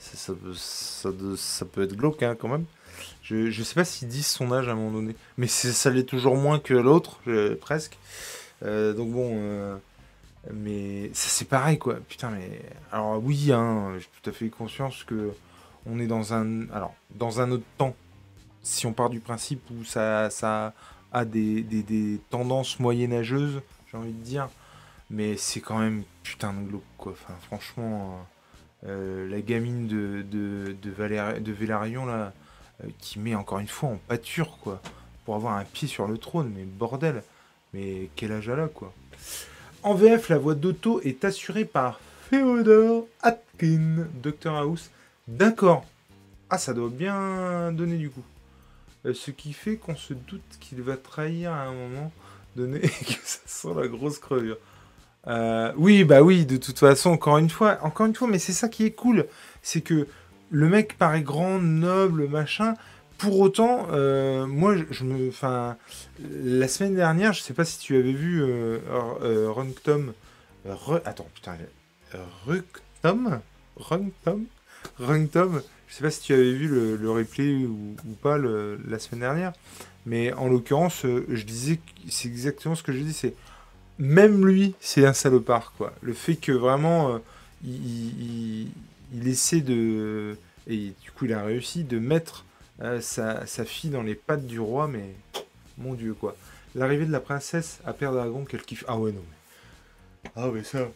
ça, 0.04 1.66
peut 1.66 1.84
être 1.84 1.96
glauque 1.96 2.24
hein, 2.24 2.36
quand 2.40 2.48
même. 2.48 2.66
Je, 3.24 3.62
sais 3.62 3.76
pas 3.76 3.84
s'ils 3.84 4.08
disent 4.08 4.28
son 4.28 4.54
âge 4.54 4.70
à 4.70 4.72
un 4.72 4.76
moment 4.76 4.92
donné, 4.92 5.16
mais 5.38 5.48
ça 5.48 5.90
l'est 5.90 6.04
toujours 6.04 6.38
moins 6.38 6.60
que 6.60 6.74
l'autre, 6.74 7.20
presque. 7.60 7.98
Euh, 8.64 8.94
donc 8.94 9.12
bon, 9.12 9.34
euh, 9.36 9.76
mais 10.54 11.12
c'est 11.14 11.48
pareil 11.48 11.78
quoi. 11.78 11.98
Putain, 12.08 12.30
mais 12.30 12.62
alors 12.92 13.22
oui, 13.24 13.52
hein, 13.52 13.94
j'ai 14.00 14.08
tout 14.22 14.30
à 14.30 14.34
fait 14.34 14.48
conscience 14.50 15.04
que 15.04 15.32
on 15.86 16.00
est 16.00 16.08
dans 16.08 16.34
un, 16.34 16.70
alors 16.70 16.96
dans 17.16 17.42
un 17.42 17.52
autre 17.52 17.66
temps. 17.78 17.96
Si 18.64 18.86
on 18.86 18.94
part 18.94 19.10
du 19.10 19.20
principe 19.20 19.62
où 19.72 19.84
ça, 19.84 20.30
ça 20.30 20.74
a 21.12 21.26
des, 21.26 22.20
tendances 22.30 22.80
moyenâgeuses, 22.80 23.62
j'ai 23.92 23.98
envie 23.98 24.14
de 24.14 24.24
dire. 24.24 24.50
Mais 25.10 25.38
c'est 25.38 25.62
quand 25.62 25.80
même 25.80 26.04
putain 26.24 26.54
de 26.54 26.68
glauque, 26.68 26.84
quoi. 26.98 27.14
Enfin, 27.14 27.34
franchement, 27.48 28.26
euh, 28.86 29.30
la 29.30 29.40
gamine 29.42 29.88
de, 29.88 30.22
de, 30.30 30.76
de, 30.82 31.40
de 31.40 31.52
Vélarion, 31.52 32.06
là, 32.06 32.34
euh, 32.84 32.88
qui 33.00 33.20
met 33.20 33.34
encore 33.34 33.60
une 33.60 33.68
fois 33.68 33.90
en 33.90 33.98
pâture, 34.08 34.58
quoi, 34.62 34.82
pour 35.24 35.36
avoir 35.36 35.56
un 35.56 35.64
pied 35.64 35.88
sur 35.88 36.08
le 36.08 36.18
trône, 36.18 36.52
mais 36.56 36.64
bordel. 36.64 37.24
Mais 37.74 38.10
quel 38.16 38.34
âge 38.34 38.50
elle 38.50 38.60
a, 38.60 38.68
quoi. 38.68 38.94
En 39.84 39.94
VF, 39.94 40.30
la 40.30 40.38
voix 40.38 40.56
d'Otto 40.56 41.00
est 41.02 41.24
assurée 41.24 41.66
par 41.66 42.00
Theodore 42.30 43.08
Atkin, 43.22 44.08
Dr 44.22 44.54
House. 44.54 44.92
D'accord. 45.28 45.86
Ah, 46.50 46.58
ça 46.58 46.74
doit 46.74 46.90
bien 46.90 47.72
donner 47.72 47.98
du 47.98 48.10
coup. 48.10 48.24
Euh, 49.06 49.14
ce 49.14 49.32
qui 49.32 49.54
fait 49.54 49.78
qu'on 49.78 49.96
se 49.96 50.14
doute 50.14 50.42
qu'il 50.60 50.82
va 50.82 50.98
trahir 50.98 51.52
à 51.52 51.64
un 51.64 51.74
moment 51.74 52.12
donné 52.56 52.78
et 52.84 52.90
que 52.90 53.20
ça 53.24 53.40
sent 53.46 53.74
la 53.76 53.88
grosse 53.88 54.20
crevure. 54.20 54.58
Euh, 55.28 55.74
oui, 55.76 56.04
bah 56.04 56.22
oui, 56.22 56.46
de 56.46 56.58
toute 56.58 56.80
façon, 56.80 57.12
encore 57.12 57.38
une 57.38 57.50
fois, 57.50 57.80
encore 57.82 58.06
une 58.06 58.16
fois, 58.16 58.28
mais 58.28 58.40
c'est 58.40 58.54
ça 58.54 58.70
qui 58.70 58.86
est 58.86 58.92
cool, 58.92 59.26
c'est 59.62 59.82
que 59.82 60.08
le 60.50 60.70
mec 60.70 60.98
paraît 60.98 61.22
grand, 61.22 61.60
noble, 61.60 62.28
machin. 62.28 62.76
Pour 63.18 63.40
autant, 63.40 63.88
euh, 63.92 64.46
moi, 64.46 64.76
je, 64.92 65.04
me, 65.04 65.28
enfin, 65.28 65.76
la 66.20 66.68
semaine 66.68 66.96
dernière, 66.96 67.34
je 67.34 67.42
sais 67.42 67.54
pas 67.54 67.66
si 67.66 67.80
tu 67.80 67.98
avais 67.98 68.14
vu 68.14 68.42
euh, 68.42 68.78
euh 69.22 69.52
Runktom, 69.52 70.14
attends, 71.04 71.28
putain, 71.34 71.58
Runktom, 72.46 73.42
Runktom, 73.76 74.46
Runktom. 75.00 75.62
Je 75.88 75.94
sais 75.94 76.04
pas 76.04 76.12
si 76.12 76.22
tu 76.22 76.34
avais 76.34 76.54
vu 76.54 76.68
le, 76.68 77.10
replay 77.10 77.66
ou, 77.66 77.96
pas 78.22 78.38
la 78.38 79.00
semaine 79.00 79.22
dernière, 79.22 79.54
mais 80.06 80.34
en 80.34 80.48
l'occurrence, 80.48 81.04
je 81.04 81.44
disais, 81.44 81.80
c'est 82.10 82.28
exactement 82.28 82.76
ce 82.76 82.84
que 82.84 82.92
je 82.92 83.00
dis, 83.00 83.14
c'est 83.14 83.34
même 83.98 84.46
lui, 84.46 84.76
c'est 84.80 85.06
un 85.06 85.14
salopard, 85.14 85.74
quoi. 85.78 85.94
Le 86.02 86.14
fait 86.14 86.36
que 86.36 86.52
vraiment, 86.52 87.20
il, 87.64 88.70
il 89.14 89.28
essaie 89.28 89.62
de. 89.62 90.38
Et 90.68 90.94
du 91.02 91.12
coup, 91.12 91.26
il 91.26 91.34
a 91.34 91.44
réussi 91.44 91.84
de 91.84 92.00
mettre 92.00 92.46
euh, 92.82 93.02
sa, 93.02 93.46
fille 93.66 93.90
dans 93.90 94.04
les 94.04 94.16
pattes 94.16 94.46
du 94.46 94.60
roi, 94.60 94.88
mais. 94.88 95.14
Mon 95.78 95.94
dieu, 95.94 96.14
quoi. 96.16 96.36
L'arrivée 96.74 97.06
de 97.06 97.12
la 97.12 97.20
princesse 97.20 97.80
à 97.86 97.94
Père 97.94 98.12
Dragon, 98.12 98.46
qu'elle 98.46 98.64
kiffe. 98.64 98.84
Ah 98.88 98.98
ouais, 98.98 99.12
non, 99.12 99.22
mais. 99.30 100.32
Ah, 100.36 100.50
mais 100.54 100.64
ça. 100.64 100.90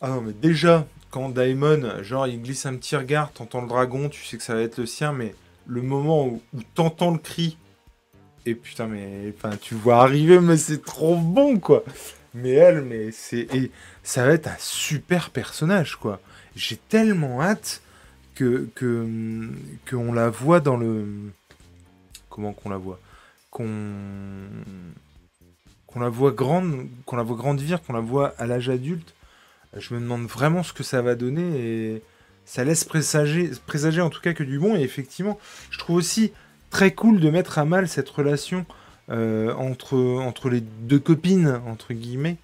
Ah 0.00 0.08
non, 0.08 0.20
mais 0.22 0.32
déjà, 0.32 0.86
quand 1.12 1.28
Daimon, 1.28 2.02
genre, 2.02 2.26
il 2.26 2.42
glisse 2.42 2.66
un 2.66 2.74
petit 2.74 2.96
regard, 2.96 3.30
t'entends 3.32 3.60
le 3.60 3.68
dragon, 3.68 4.08
tu 4.08 4.24
sais 4.24 4.36
que 4.36 4.42
ça 4.42 4.54
va 4.54 4.62
être 4.62 4.78
le 4.78 4.86
sien, 4.86 5.12
mais 5.12 5.34
le 5.66 5.82
moment 5.82 6.26
où, 6.26 6.42
t'entends 6.74 7.12
le 7.12 7.18
cri, 7.18 7.56
et 8.46 8.54
putain, 8.54 8.86
mais. 8.88 9.32
Enfin, 9.36 9.56
tu 9.56 9.74
vois 9.74 10.02
arriver, 10.02 10.40
mais 10.40 10.56
c'est 10.56 10.82
trop 10.84 11.16
bon, 11.16 11.58
quoi. 11.58 11.84
Mais 12.34 12.50
elle, 12.50 12.82
mais 12.82 13.12
c'est. 13.12 13.46
Ça 14.02 14.26
va 14.26 14.32
être 14.32 14.48
un 14.48 14.56
super 14.58 15.30
personnage, 15.30 15.96
quoi. 15.96 16.20
J'ai 16.56 16.76
tellement 16.76 17.40
hâte 17.40 17.82
que 18.34 18.68
que 18.74 19.06
qu'on 19.88 20.12
la 20.12 20.28
voit 20.30 20.60
dans 20.60 20.76
le. 20.76 21.06
Comment 22.30 22.52
qu'on 22.52 22.70
la 22.70 22.78
voit? 22.78 22.98
Qu'on 23.50 23.68
qu'on 25.86 26.00
la 26.00 26.08
voit 26.08 26.32
grande, 26.32 26.88
qu'on 27.06 27.16
la 27.16 27.22
voit 27.22 27.36
grandir, 27.36 27.82
qu'on 27.82 27.92
la 27.92 28.00
voit 28.00 28.34
à 28.38 28.46
l'âge 28.46 28.70
adulte. 28.70 29.14
Je 29.76 29.94
me 29.94 30.00
demande 30.00 30.26
vraiment 30.26 30.62
ce 30.62 30.72
que 30.72 30.82
ça 30.82 31.00
va 31.02 31.14
donner 31.14 31.42
et 31.58 32.02
ça 32.44 32.64
laisse 32.64 32.84
présager, 32.84 33.50
présager 33.66 34.00
en 34.00 34.10
tout 34.10 34.20
cas 34.20 34.32
que 34.32 34.44
du 34.44 34.58
bon. 34.58 34.76
Et 34.76 34.82
effectivement, 34.82 35.38
je 35.70 35.78
trouve 35.78 35.96
aussi 35.96 36.32
très 36.70 36.92
cool 36.92 37.20
de 37.20 37.30
mettre 37.30 37.58
à 37.58 37.64
mal 37.64 37.88
cette 37.88 38.08
relation 38.08 38.66
euh, 39.10 39.52
entre, 39.54 40.48
les 40.48 40.60
deux 40.60 40.98
copines, 40.98 41.60
entre 41.66 41.92
guillemets, 41.92 42.36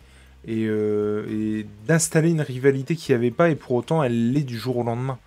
et, 0.46 0.66
euh, 0.66 1.62
d'installer 1.86 2.30
une 2.30 2.40
rivalité 2.40 2.96
qu'il 2.96 3.14
n'y 3.14 3.18
avait 3.18 3.30
pas, 3.30 3.48
et 3.50 3.54
pour 3.54 3.72
autant 3.72 4.02
elle 4.02 4.32
l'est 4.32 4.42
du 4.42 4.58
jour 4.58 4.78
au 4.78 4.82
lendemain. 4.82 5.18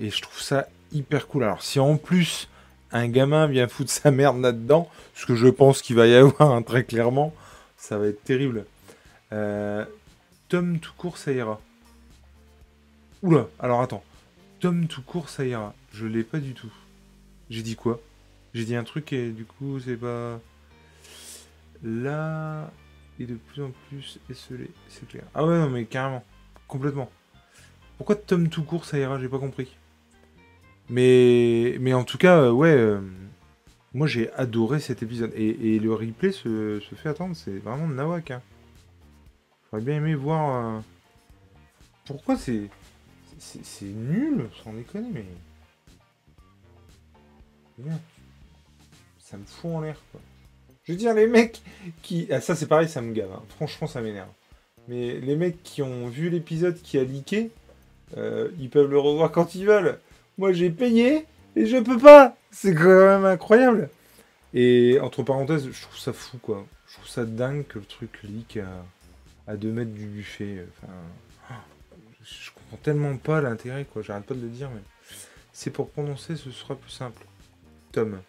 Et 0.00 0.10
je 0.10 0.22
trouve 0.22 0.40
ça 0.40 0.68
hyper 0.92 1.26
cool. 1.26 1.44
Alors 1.44 1.62
si 1.62 1.78
en 1.78 1.96
plus 1.96 2.48
un 2.90 3.06
gamin 3.08 3.46
vient 3.46 3.68
foutre 3.68 3.90
sa 3.90 4.10
merde 4.10 4.40
là-dedans, 4.40 4.88
ce 5.14 5.26
que 5.26 5.34
je 5.34 5.48
pense 5.48 5.82
qu'il 5.82 5.96
va 5.96 6.06
y 6.06 6.14
avoir 6.14 6.52
hein, 6.52 6.62
très 6.62 6.84
clairement, 6.84 7.34
ça 7.76 7.98
va 7.98 8.06
être 8.06 8.24
terrible. 8.24 8.64
Euh, 9.32 9.84
Tom 10.48 10.78
tout 10.78 10.92
court, 10.96 11.18
ça 11.18 11.32
ira. 11.32 11.60
Oula, 13.22 13.48
alors 13.58 13.82
attends. 13.82 14.02
Tom 14.60 14.86
tout 14.86 15.02
court, 15.02 15.28
ça 15.28 15.44
ira. 15.44 15.74
Je 15.92 16.06
l'ai 16.06 16.24
pas 16.24 16.38
du 16.38 16.54
tout. 16.54 16.72
J'ai 17.50 17.62
dit 17.62 17.76
quoi? 17.76 18.00
J'ai 18.54 18.64
dit 18.64 18.74
un 18.74 18.84
truc 18.84 19.12
et 19.12 19.30
du 19.30 19.44
coup, 19.44 19.78
c'est 19.80 19.96
pas. 19.96 20.40
Là, 21.82 22.70
est 23.20 23.26
de 23.26 23.34
plus 23.34 23.62
en 23.62 23.70
plus 23.88 24.18
esselé, 24.30 24.70
c'est 24.88 25.06
clair. 25.08 25.24
Ah 25.34 25.44
ouais, 25.44 25.58
non, 25.58 25.68
mais 25.68 25.84
carrément. 25.84 26.24
Complètement. 26.66 27.10
Pourquoi 27.96 28.16
Tom 28.16 28.48
tout 28.48 28.62
court, 28.62 28.84
ça 28.84 28.98
ira? 28.98 29.20
J'ai 29.20 29.28
pas 29.28 29.38
compris. 29.38 29.76
Mais, 30.88 31.76
mais 31.80 31.92
en 31.92 32.04
tout 32.04 32.18
cas, 32.18 32.38
euh, 32.38 32.50
ouais, 32.50 32.70
euh, 32.70 33.00
moi 33.92 34.06
j'ai 34.06 34.32
adoré 34.32 34.80
cet 34.80 35.02
épisode. 35.02 35.32
Et, 35.34 35.78
le 35.78 35.92
replay 35.92 36.32
se, 36.32 36.80
fait 36.96 37.08
attendre, 37.08 37.36
c'est 37.36 37.58
vraiment 37.58 37.86
nawak. 37.86 38.30
Hein. 38.30 38.42
J'aurais 39.70 39.82
bien 39.82 39.96
aimé 39.96 40.14
voir. 40.14 40.76
Euh, 40.76 40.80
pourquoi 42.06 42.36
c'est. 42.36 42.68
C'est 43.38 43.86
nul, 43.86 44.48
sans 44.64 44.72
déconner, 44.72 45.08
mais. 45.12 45.24
Ça 49.20 49.36
me 49.36 49.44
fout 49.44 49.70
en 49.70 49.80
l'air, 49.80 50.00
quoi. 50.10 50.20
Je 50.84 50.92
veux 50.92 50.98
dire, 50.98 51.14
les 51.14 51.26
mecs 51.26 51.62
qui. 52.02 52.26
Ah, 52.30 52.40
ça, 52.40 52.56
c'est 52.56 52.66
pareil, 52.66 52.88
ça 52.88 53.00
me 53.02 53.12
gave. 53.12 53.30
Hein. 53.32 53.42
Franchement, 53.56 53.86
ça 53.86 54.00
m'énerve. 54.00 54.30
Mais 54.88 55.20
les 55.20 55.36
mecs 55.36 55.62
qui 55.62 55.82
ont 55.82 56.08
vu 56.08 56.30
l'épisode 56.30 56.80
qui 56.80 56.98
a 56.98 57.04
leaké, 57.04 57.50
euh, 58.16 58.48
ils 58.58 58.70
peuvent 58.70 58.90
le 58.90 58.98
revoir 58.98 59.30
quand 59.30 59.54
ils 59.54 59.66
veulent. 59.66 59.98
Moi, 60.38 60.52
j'ai 60.52 60.70
payé 60.70 61.26
et 61.56 61.66
je 61.66 61.76
peux 61.76 61.98
pas. 61.98 62.36
C'est 62.50 62.74
quand 62.74 62.88
même 62.88 63.26
incroyable. 63.26 63.90
Et 64.54 64.98
entre 65.00 65.22
parenthèses, 65.22 65.68
je 65.70 65.82
trouve 65.82 65.98
ça 65.98 66.14
fou, 66.14 66.38
quoi. 66.38 66.66
Je 66.86 66.94
trouve 66.94 67.08
ça 67.08 67.26
dingue 67.26 67.66
que 67.66 67.78
le 67.78 67.84
truc 67.84 68.20
leak 68.22 68.56
à, 68.56 68.82
à 69.48 69.56
2 69.56 69.72
mètres 69.72 69.92
du 69.92 70.06
buffet. 70.06 70.64
Enfin, 70.68 70.92
je 72.22 72.50
comprends 72.50 72.76
tellement 72.76 73.16
pas 73.16 73.40
l'intérêt, 73.40 73.86
quoi. 73.86 74.02
J'arrête 74.02 74.26
pas 74.26 74.34
de 74.34 74.42
le 74.42 74.48
dire, 74.48 74.70
mais 74.70 74.82
c'est 75.52 75.70
pour 75.70 75.90
prononcer, 75.90 76.36
ce 76.36 76.50
sera 76.50 76.76
plus 76.76 76.90
simple. 76.90 77.24
Tom. 77.90 78.20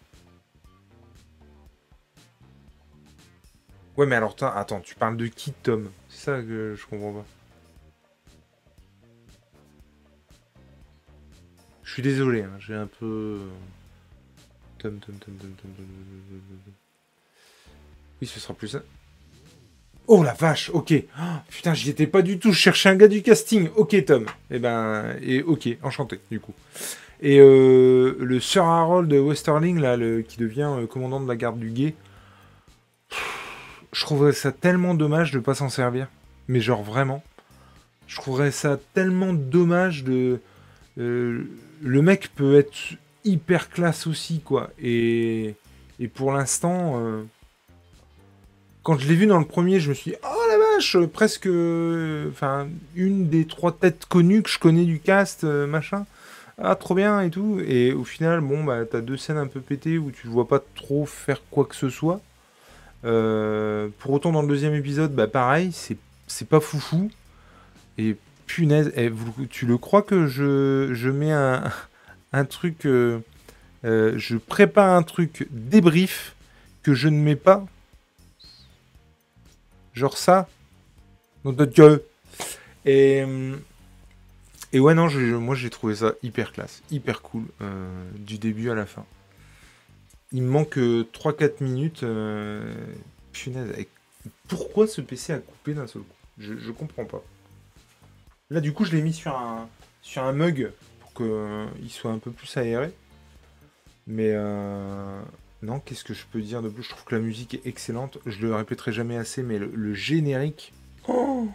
Ouais, 3.96 4.06
mais 4.06 4.16
alors, 4.16 4.34
attends, 4.42 4.80
tu 4.80 4.94
parles 4.94 5.18
de 5.18 5.26
qui, 5.26 5.52
Tom? 5.52 5.90
C'est 6.08 6.24
ça 6.24 6.40
que 6.40 6.74
je 6.74 6.86
comprends 6.86 7.12
pas. 7.12 7.26
Je 11.82 11.92
suis 11.92 12.02
désolé, 12.02 12.42
hein, 12.42 12.56
j'ai 12.60 12.74
un 12.74 12.86
peu... 12.86 13.40
Tom, 14.78 14.98
Tom, 15.00 15.16
Tom, 15.16 15.34
Tom, 15.34 15.50
Tom, 15.50 15.70
Tom, 15.76 15.86
Oui, 18.22 18.26
ce 18.26 18.40
sera 18.40 18.54
plus 18.54 18.68
ça. 18.68 18.80
Oh 20.06 20.22
la 20.22 20.34
vache, 20.34 20.70
ok. 20.72 20.94
putain, 21.50 21.74
j'y 21.74 21.90
étais 21.90 22.06
pas 22.06 22.22
du 22.22 22.38
tout. 22.38 22.52
Je 22.52 22.58
cherchais 22.58 22.88
un 22.88 22.96
gars 22.96 23.08
du 23.08 23.22
casting. 23.22 23.68
Ok, 23.76 24.04
Tom. 24.04 24.26
Et 24.50 24.58
ben, 24.58 25.16
et 25.22 25.42
ok, 25.42 25.68
enchanté, 25.82 26.20
du 26.30 26.40
coup. 26.40 26.54
Et 27.22 27.38
le 27.38 28.38
Sir 28.40 28.64
Harold 28.64 29.12
Westerling, 29.12 29.78
là, 29.78 29.98
qui 30.26 30.38
devient 30.38 30.70
commandant 30.88 31.20
de 31.20 31.28
la 31.28 31.36
garde 31.36 31.58
du 31.58 31.70
guet, 31.70 31.94
je 33.92 34.00
trouverais 34.00 34.32
ça 34.32 34.52
tellement 34.52 34.94
dommage 34.94 35.30
de 35.32 35.38
pas 35.38 35.54
s'en 35.54 35.68
servir. 35.68 36.08
Mais 36.48 36.60
genre 36.60 36.82
vraiment. 36.82 37.22
Je 38.06 38.16
trouverais 38.16 38.50
ça 38.50 38.78
tellement 38.94 39.32
dommage 39.32 40.02
de. 40.04 40.40
Euh, 40.98 41.44
le 41.80 42.02
mec 42.02 42.30
peut 42.34 42.58
être 42.58 42.76
hyper 43.24 43.70
classe 43.70 44.06
aussi, 44.06 44.40
quoi. 44.40 44.70
Et, 44.82 45.54
et 46.00 46.08
pour 46.08 46.32
l'instant, 46.32 46.94
euh, 46.96 47.22
quand 48.82 48.98
je 48.98 49.08
l'ai 49.08 49.14
vu 49.14 49.26
dans 49.26 49.38
le 49.38 49.44
premier, 49.44 49.80
je 49.80 49.90
me 49.90 49.94
suis 49.94 50.12
dit, 50.12 50.16
oh 50.22 50.42
la 50.48 50.58
vache, 50.58 50.96
presque. 51.12 51.46
Enfin, 51.46 52.68
une 52.94 53.28
des 53.28 53.46
trois 53.46 53.72
têtes 53.72 54.06
connues 54.06 54.42
que 54.42 54.50
je 54.50 54.58
connais 54.58 54.84
du 54.84 55.00
cast, 55.00 55.44
euh, 55.44 55.66
machin. 55.66 56.06
Ah, 56.62 56.74
trop 56.74 56.94
bien 56.94 57.20
et 57.20 57.30
tout. 57.30 57.60
Et 57.66 57.92
au 57.92 58.04
final, 58.04 58.40
bon, 58.40 58.64
bah, 58.64 58.84
t'as 58.90 59.00
deux 59.00 59.16
scènes 59.16 59.38
un 59.38 59.46
peu 59.46 59.60
pétées 59.60 59.98
où 59.98 60.10
tu 60.10 60.26
ne 60.28 60.32
vois 60.32 60.46
pas 60.46 60.62
trop 60.74 61.06
faire 61.06 61.40
quoi 61.50 61.64
que 61.64 61.74
ce 61.74 61.88
soit. 61.88 62.20
Euh, 63.04 63.88
pour 63.98 64.12
autant, 64.12 64.32
dans 64.32 64.42
le 64.42 64.48
deuxième 64.48 64.74
épisode, 64.74 65.14
bah 65.14 65.26
pareil, 65.26 65.72
c'est 65.72 66.48
pas 66.48 66.60
foufou. 66.60 67.10
Et 67.98 68.16
punaise, 68.46 68.92
eh, 68.96 69.10
tu 69.48 69.66
le 69.66 69.78
crois 69.78 70.02
que 70.02 70.26
je, 70.26 71.10
mets 71.10 71.32
un, 71.32 71.64
un 72.32 72.44
truc. 72.44 72.86
Euh, 72.86 73.20
euh, 73.84 74.12
je 74.16 74.36
prépare 74.36 74.94
un 74.94 75.02
truc 75.02 75.46
débrief 75.50 76.34
que 76.82 76.94
je 76.94 77.08
ne 77.08 77.18
mets 77.18 77.36
pas. 77.36 77.64
Genre 79.94 80.16
ça. 80.16 80.48
Et. 82.84 83.24
Et 84.72 84.78
ouais, 84.78 84.94
non, 84.94 85.08
moi 85.40 85.56
j'ai 85.56 85.70
trouvé 85.70 85.96
ça 85.96 86.12
hyper 86.22 86.52
classe, 86.52 86.82
hyper 86.92 87.22
cool, 87.22 87.44
du 88.14 88.38
début 88.38 88.70
à 88.70 88.74
la 88.74 88.86
fin. 88.86 89.04
Il 90.32 90.42
me 90.42 90.48
manque 90.48 90.76
3-4 90.76 91.42
euh, 91.42 91.50
minutes. 91.60 92.02
Euh, 92.04 92.72
punaise, 93.32 93.72
pourquoi 94.48 94.86
ce 94.86 95.00
PC 95.00 95.32
a 95.32 95.38
coupé 95.38 95.74
d'un 95.74 95.86
seul 95.86 96.02
coup? 96.02 96.16
Je, 96.38 96.56
je 96.56 96.70
comprends 96.70 97.04
pas. 97.04 97.22
Là, 98.50 98.60
du 98.60 98.72
coup, 98.72 98.84
je 98.84 98.92
l'ai 98.92 99.02
mis 99.02 99.12
sur 99.12 99.36
un, 99.36 99.68
sur 100.02 100.22
un 100.22 100.32
mug 100.32 100.72
pour 101.00 101.14
qu'il 101.14 101.26
euh, 101.26 101.66
soit 101.88 102.12
un 102.12 102.18
peu 102.18 102.30
plus 102.30 102.56
aéré. 102.56 102.92
Mais 104.06 104.32
non, 105.62 105.80
qu'est-ce 105.80 106.04
que 106.04 106.14
je 106.14 106.24
peux 106.30 106.40
dire 106.40 106.62
de 106.62 106.68
plus? 106.68 106.84
Je 106.84 106.90
trouve 106.90 107.04
que 107.04 107.14
la 107.14 107.20
musique 107.20 107.54
est 107.54 107.66
excellente. 107.66 108.18
Je 108.26 108.40
le 108.40 108.54
répéterai 108.54 108.92
jamais 108.92 109.16
assez, 109.16 109.42
mais 109.42 109.58
le, 109.58 109.94
générique. 109.94 110.72
Oh 111.08 111.48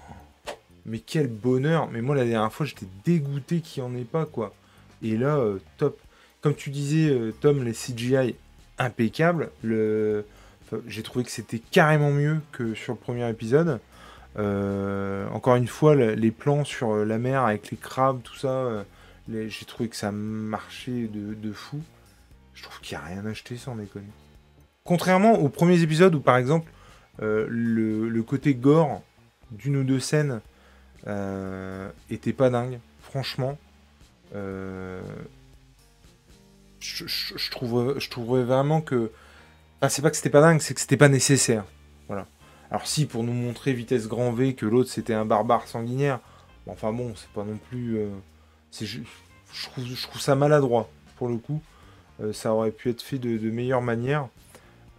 mais 0.87 0.99
quel 0.99 1.27
bonheur 1.27 1.89
Mais 1.89 2.03
moi, 2.03 2.15
la 2.15 2.25
dernière 2.25 2.53
fois, 2.53 2.67
j'étais 2.67 2.85
dégoûté 3.03 3.61
qu'il 3.61 3.81
n'y 3.81 3.89
en 3.89 3.95
ait 3.99 4.03
pas, 4.03 4.27
quoi. 4.27 4.53
Et 5.01 5.17
là, 5.17 5.43
top 5.77 5.99
comme 6.45 6.53
tu 6.53 6.69
disais, 6.69 7.09
euh, 7.09 7.33
Tom, 7.41 7.63
les 7.63 7.71
CGI 7.71 8.35
impeccables. 8.77 9.49
Le... 9.63 10.25
J'ai 10.85 11.01
trouvé 11.01 11.25
que 11.25 11.31
c'était 11.31 11.57
carrément 11.57 12.11
mieux 12.11 12.39
que 12.51 12.75
sur 12.75 12.93
le 12.93 12.99
premier 12.99 13.27
épisode. 13.27 13.79
Euh, 14.37 15.27
encore 15.29 15.55
une 15.55 15.67
fois, 15.67 15.95
les 15.95 16.29
plans 16.29 16.63
sur 16.63 16.97
la 16.97 17.17
mer 17.17 17.45
avec 17.45 17.71
les 17.71 17.77
crabes, 17.77 18.21
tout 18.23 18.35
ça, 18.35 18.85
j'ai 19.27 19.65
trouvé 19.65 19.89
que 19.89 19.95
ça 19.95 20.11
marchait 20.11 21.09
de, 21.11 21.51
fou. 21.51 21.81
Je 22.55 22.63
trouve 22.63 22.79
qu'il 22.81 22.97
n'y 22.97 23.03
a 23.03 23.05
rien 23.05 23.25
à 23.25 23.29
acheter 23.29 23.57
sans 23.57 23.75
déconner. 23.75 24.07
Contrairement 24.83 25.33
aux 25.33 25.49
premiers 25.49 25.81
épisodes 25.81 26.15
où, 26.15 26.19
par 26.19 26.37
exemple, 26.37 26.71
le, 27.19 28.21
côté 28.21 28.55
gore 28.55 29.01
d'une 29.51 29.77
ou 29.77 29.83
deux 29.83 29.99
scènes 29.99 30.41
était 32.09 32.33
pas 32.33 32.49
dingue, 32.49 32.79
franchement. 33.01 33.57
Euh, 34.33 35.01
je, 36.79 37.07
je, 37.07 37.37
je, 37.37 37.51
trouve, 37.51 37.99
je 37.99 38.09
trouverais 38.09 38.43
vraiment 38.43 38.81
que. 38.81 39.11
Enfin, 39.79 39.89
c'est 39.89 40.01
pas 40.01 40.09
que 40.09 40.17
c'était 40.17 40.29
pas 40.29 40.41
dingue, 40.41 40.59
c'est 40.61 40.73
que 40.73 40.81
c'était 40.81 40.97
pas 40.97 41.09
nécessaire. 41.09 41.65
Voilà. 42.07 42.27
Alors, 42.69 42.87
si 42.87 43.05
pour 43.05 43.23
nous 43.23 43.33
montrer 43.33 43.73
vitesse 43.73 44.07
grand 44.07 44.31
V 44.31 44.55
que 44.55 44.65
l'autre 44.65 44.89
c'était 44.89 45.13
un 45.13 45.25
barbare 45.25 45.67
sanguinaire, 45.67 46.19
enfin 46.67 46.91
bon, 46.91 47.13
c'est 47.15 47.29
pas 47.29 47.43
non 47.43 47.57
plus. 47.69 47.97
Euh, 47.97 48.09
trouve, 49.63 49.85
je 49.85 50.03
trouve 50.03 50.21
ça 50.21 50.35
maladroit, 50.35 50.89
pour 51.17 51.27
le 51.27 51.37
coup. 51.37 51.61
Euh, 52.21 52.33
ça 52.33 52.53
aurait 52.53 52.71
pu 52.71 52.89
être 52.89 53.01
fait 53.01 53.17
de, 53.17 53.49
meilleure 53.49 53.81
manière. 53.81 54.27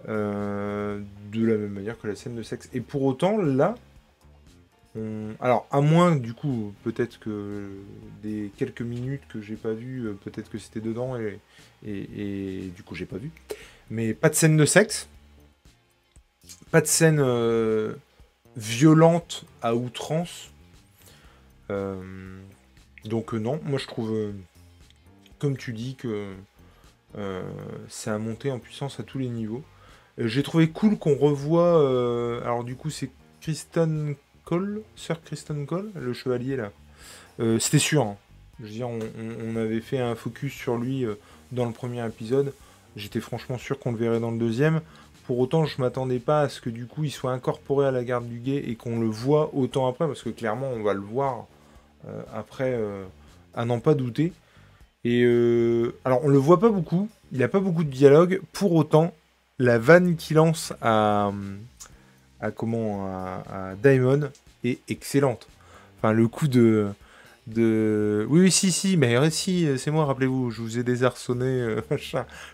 de 0.06 1.00
la 1.34 1.56
même 1.56 1.72
manière 1.72 1.98
que 1.98 2.06
la 2.06 2.16
scène 2.16 2.36
de 2.36 2.42
sexe. 2.42 2.68
Et 2.72 2.80
pour 2.80 3.02
autant, 3.02 3.38
là, 3.38 3.74
alors, 5.40 5.66
à 5.70 5.80
moins, 5.80 6.16
du 6.16 6.32
coup, 6.32 6.72
peut-être 6.82 7.18
que 7.18 7.68
des 8.22 8.50
quelques 8.56 8.82
minutes 8.82 9.22
que 9.28 9.42
j'ai 9.42 9.56
pas 9.56 9.72
vu, 9.72 10.06
euh, 10.06 10.12
peut-être 10.12 10.50
que 10.50 10.58
c'était 10.58 10.80
dedans 10.80 11.16
et, 11.18 11.38
et, 11.84 12.70
du 12.74 12.82
coup, 12.82 12.94
j'ai 12.94 13.04
pas 13.04 13.18
vu. 13.18 13.30
Mais 13.90 14.14
pas 14.14 14.30
de 14.30 14.34
scène 14.34 14.56
de 14.56 14.64
sexe. 14.64 15.08
Pas 16.70 16.80
de 16.80 16.86
scène 16.86 17.18
euh, 17.20 17.94
violente 18.56 19.44
à 19.60 19.74
outrance. 19.74 20.50
Euh, 21.70 22.40
donc, 23.04 23.34
non, 23.34 23.60
moi 23.64 23.78
je 23.78 23.86
trouve, 23.86 24.32
comme 25.38 25.56
tu 25.56 25.72
dis, 25.72 25.94
que 25.96 26.32
c'est 27.88 28.10
à 28.10 28.18
monter 28.18 28.50
en 28.50 28.58
puissance 28.58 29.00
à 29.00 29.02
tous 29.02 29.18
les 29.18 29.28
niveaux. 29.28 29.62
j'ai 30.18 30.42
trouvé 30.42 30.68
cool 30.70 30.98
qu'on 30.98 31.16
revoie. 31.16 32.40
alors, 32.42 32.64
du 32.64 32.76
coup, 32.76 32.90
c'est 32.90 33.10
Kristen 33.40 34.16
Cole, 34.44 34.82
Sir 34.94 35.20
Kristen 35.22 35.66
Cole, 35.66 35.90
le 35.94 36.12
chevalier 36.12 36.56
là. 36.56 36.70
Euh, 37.40 37.58
c'était 37.58 37.78
sûr. 37.78 38.02
Hein. 38.02 38.16
Je 38.58 38.64
veux 38.64 38.70
dire, 38.70 38.88
on, 38.88 39.56
avait 39.56 39.80
fait 39.80 39.98
un 39.98 40.14
focus 40.14 40.54
sur 40.54 40.78
lui 40.78 41.04
euh, 41.04 41.16
dans 41.52 41.66
le 41.66 41.72
premier 41.72 42.06
épisode. 42.06 42.54
J'étais 42.96 43.20
franchement 43.20 43.58
sûr 43.58 43.78
qu'on 43.78 43.92
le 43.92 43.98
verrait 43.98 44.20
dans 44.20 44.30
le 44.30 44.38
deuxième. 44.38 44.80
Pour 45.26 45.38
autant, 45.40 45.66
je 45.66 45.80
m'attendais 45.80 46.20
pas 46.20 46.42
à 46.42 46.48
ce 46.48 46.60
que 46.60 46.70
du 46.70 46.86
coup 46.86 47.04
il 47.04 47.10
soit 47.10 47.32
incorporé 47.32 47.86
à 47.86 47.90
la 47.90 48.04
garde 48.04 48.26
du 48.26 48.38
guet 48.38 48.62
et 48.68 48.76
qu'on 48.76 49.00
le 49.00 49.08
voit 49.08 49.50
autant 49.52 49.88
après, 49.88 50.06
parce 50.06 50.22
que 50.22 50.30
clairement 50.30 50.70
on 50.70 50.82
va 50.82 50.94
le 50.94 51.00
voir 51.00 51.46
euh, 52.06 52.22
après, 52.32 52.78
à 53.54 53.64
n'en 53.64 53.80
pas 53.80 53.94
douter. 53.94 54.32
Et 55.08 55.24
alors 56.04 56.24
on 56.24 56.28
le 56.28 56.38
voit 56.38 56.58
pas 56.58 56.68
beaucoup, 56.68 57.08
il 57.30 57.40
a 57.44 57.48
pas 57.48 57.60
beaucoup 57.60 57.84
de 57.84 57.90
dialogue. 57.90 58.40
Pour 58.52 58.72
autant, 58.72 59.14
la 59.60 59.78
vanne 59.78 60.16
qu'il 60.16 60.36
lance 60.36 60.72
à, 60.82 61.30
comment 62.56 63.06
à, 63.06 63.74
Diamond 63.80 64.30
est 64.64 64.80
excellente. 64.88 65.46
Enfin, 65.98 66.12
le 66.12 66.26
coup 66.26 66.48
de 66.48 66.88
oui, 67.54 68.24
oui 68.26 68.50
si 68.50 68.72
si 68.72 68.96
mais 68.96 69.30
si 69.30 69.68
c'est 69.78 69.90
moi 69.90 70.04
rappelez-vous 70.06 70.50
je 70.50 70.62
vous 70.62 70.78
ai 70.78 70.82
désarçonné 70.82 71.44
euh, 71.46 71.80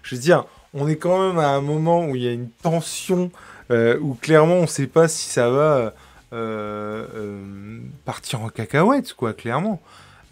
je 0.02 0.14
veux 0.14 0.20
dire 0.20 0.44
on 0.74 0.86
est 0.86 0.96
quand 0.96 1.28
même 1.28 1.38
à 1.38 1.48
un 1.48 1.60
moment 1.60 2.06
où 2.06 2.14
il 2.16 2.22
y 2.22 2.28
a 2.28 2.32
une 2.32 2.50
tension 2.50 3.30
euh, 3.70 3.98
où 4.00 4.14
clairement 4.14 4.56
on 4.56 4.66
sait 4.66 4.86
pas 4.86 5.08
si 5.08 5.30
ça 5.30 5.48
va 5.48 5.94
euh, 6.34 7.78
partir 8.04 8.42
en 8.42 8.48
cacahuète 8.48 9.14
quoi 9.14 9.32
clairement 9.32 9.80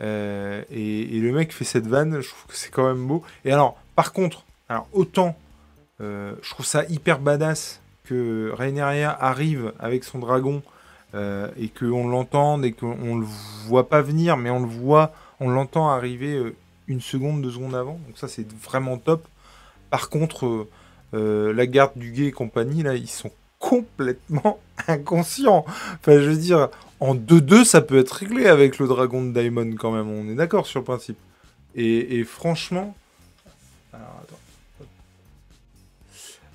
et, 0.01 1.17
et, 1.17 1.21
le 1.21 1.33
mec 1.33 1.53
fait 1.53 1.65
cette 1.65 1.87
vanne 1.87 2.21
je 2.21 2.29
trouve 2.29 2.47
que 2.47 2.57
c'est 2.57 2.71
quand 2.71 2.87
même 2.87 3.07
beau 3.07 3.23
et 3.45 3.53
alors 3.53 3.77
par 3.95 4.13
contre 4.13 4.45
alors 4.69 4.89
autant 4.93 5.37
je 5.99 6.51
trouve 6.51 6.65
ça 6.65 6.85
hyper 6.89 7.19
badass 7.19 7.81
que 8.05 8.51
Rhaenyra 8.57 9.11
arrive 9.11 9.73
avec 9.79 10.05
son 10.05 10.19
dragon 10.19 10.63
euh, 11.15 11.49
et 11.57 11.69
qu'on 11.69 12.09
l'entende 12.09 12.65
et 12.65 12.71
qu'on 12.71 13.19
le 13.19 13.27
voit 13.67 13.89
pas 13.89 14.01
venir, 14.01 14.37
mais 14.37 14.49
on 14.51 14.61
le 14.61 14.69
voit, 14.69 15.13
on 15.41 15.51
l'entend 15.51 15.91
arriver 15.91 16.35
euh, 16.35 16.55
une 16.87 17.01
seconde, 17.01 17.43
deux 17.43 17.51
secondes 17.51 17.75
avant. 17.75 17.99
Donc 18.07 18.17
ça, 18.17 18.29
c'est 18.29 18.47
vraiment 18.53 18.97
top. 18.97 19.27
Par 19.91 20.09
contre, 20.09 20.69
euh, 21.15 21.53
la 21.53 21.67
garde 21.67 21.93
du 21.97 22.13
guet 22.13 22.27
et 22.27 22.33
compagnie, 22.33 22.85
là, 22.85 22.95
ils 22.95 23.09
sont 23.09 23.33
complètement 23.71 24.59
inconscients. 24.89 25.65
Enfin, 25.95 26.21
je 26.21 26.31
veux 26.31 26.37
dire, 26.37 26.71
en 26.99 27.15
2-2, 27.15 27.65
ça 27.65 27.81
peut 27.81 27.99
être 27.99 28.11
réglé 28.11 28.47
avec 28.47 28.81
le 28.81 28.89
dragon 28.89 29.25
de 29.25 29.31
Daimon 29.31 29.77
quand 29.79 29.93
même. 29.93 30.11
On 30.11 30.29
est 30.29 30.35
d'accord 30.35 30.67
sur 30.67 30.81
le 30.81 30.85
principe. 30.85 31.19
Et, 31.77 32.25
franchement, 32.25 32.97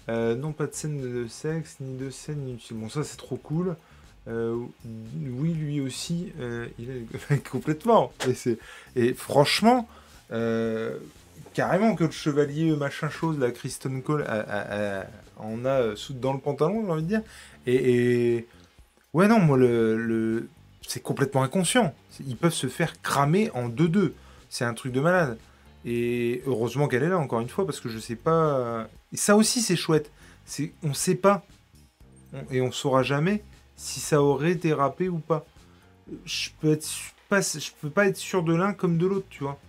Euh, 0.08 0.36
non, 0.36 0.52
pas 0.52 0.68
de 0.68 0.74
scène 0.76 1.02
de 1.02 1.28
sexe, 1.28 1.78
ni 1.80 1.98
de 1.98 2.12
scène 2.12 2.48
inutile. 2.48 2.78
Bon, 2.78 2.90
ça, 2.90 3.04
c'est 3.04 3.18
trop 3.18 3.38
cool. 3.38 3.76
Euh, 4.28 4.56
oui, 5.40 5.52
lui 5.54 5.82
aussi, 5.82 6.32
euh, 6.40 6.68
il 6.78 6.92
est 6.92 7.50
complètement. 7.52 8.14
Et 8.96 9.16
franchement, 9.16 9.88
carrément 11.54 11.96
que 11.96 12.04
le 12.04 12.12
chevalier 12.12 12.76
machin 12.76 13.10
chose, 13.10 13.40
la 13.40 13.52
Kristen 13.52 14.02
Cole, 14.02 14.26
en 15.38 15.66
a 15.66 15.94
dans 16.10 16.34
le 16.34 16.40
pantalon, 16.40 16.84
j'ai 16.86 16.92
envie 16.92 17.04
de 17.04 17.08
dire. 17.08 17.22
Et, 17.68 18.48
ouais, 19.14 19.28
non, 19.28 19.40
moi, 19.40 19.58
le, 19.58 20.50
c'est 20.88 21.02
complètement 21.02 21.44
inconscient. 21.44 21.94
Ils 22.26 22.38
peuvent 22.38 22.54
se 22.54 22.68
faire 22.68 23.02
cramer 23.02 23.50
en 23.52 23.70
2-2. 23.70 24.14
C'est 24.50 24.66
un 24.66 24.74
truc 24.74 24.92
de 24.92 25.02
malade. 25.02 25.38
Et 25.86 26.42
heureusement 26.46 26.88
qu'elle 26.88 27.04
est 27.04 27.10
là, 27.10 27.18
encore 27.18 27.42
une 27.42 27.50
fois, 27.50 27.66
parce 27.66 27.80
que 27.80 27.90
je 27.90 28.00
sais 28.00 28.16
pas. 28.16 28.88
Et 29.14 29.18
ça 29.18 29.36
aussi, 29.36 29.62
c'est 29.62 29.76
chouette. 29.76 30.12
C'est, 30.46 30.72
on 30.84 30.94
sait 30.94 31.16
pas. 31.16 31.46
et 32.52 32.62
on 32.62 32.72
saura 32.72 33.04
jamais 33.04 33.44
si 33.76 34.00
ça 34.00 34.22
aurait 34.22 34.56
dérapé 34.56 35.10
ou 35.10 35.20
pas. 35.20 35.46
Je 36.26 36.50
peux 36.60 36.78
pas, 37.30 37.42
je 37.42 37.70
peux 37.82 37.90
pas 37.90 38.08
être 38.08 38.18
sûr 38.18 38.44
de 38.44 38.54
l'un 38.54 38.74
comme 38.74 38.98
de 38.98 39.08
l'autre, 39.08 39.28
tu 39.30 39.44
vois. 39.44 39.60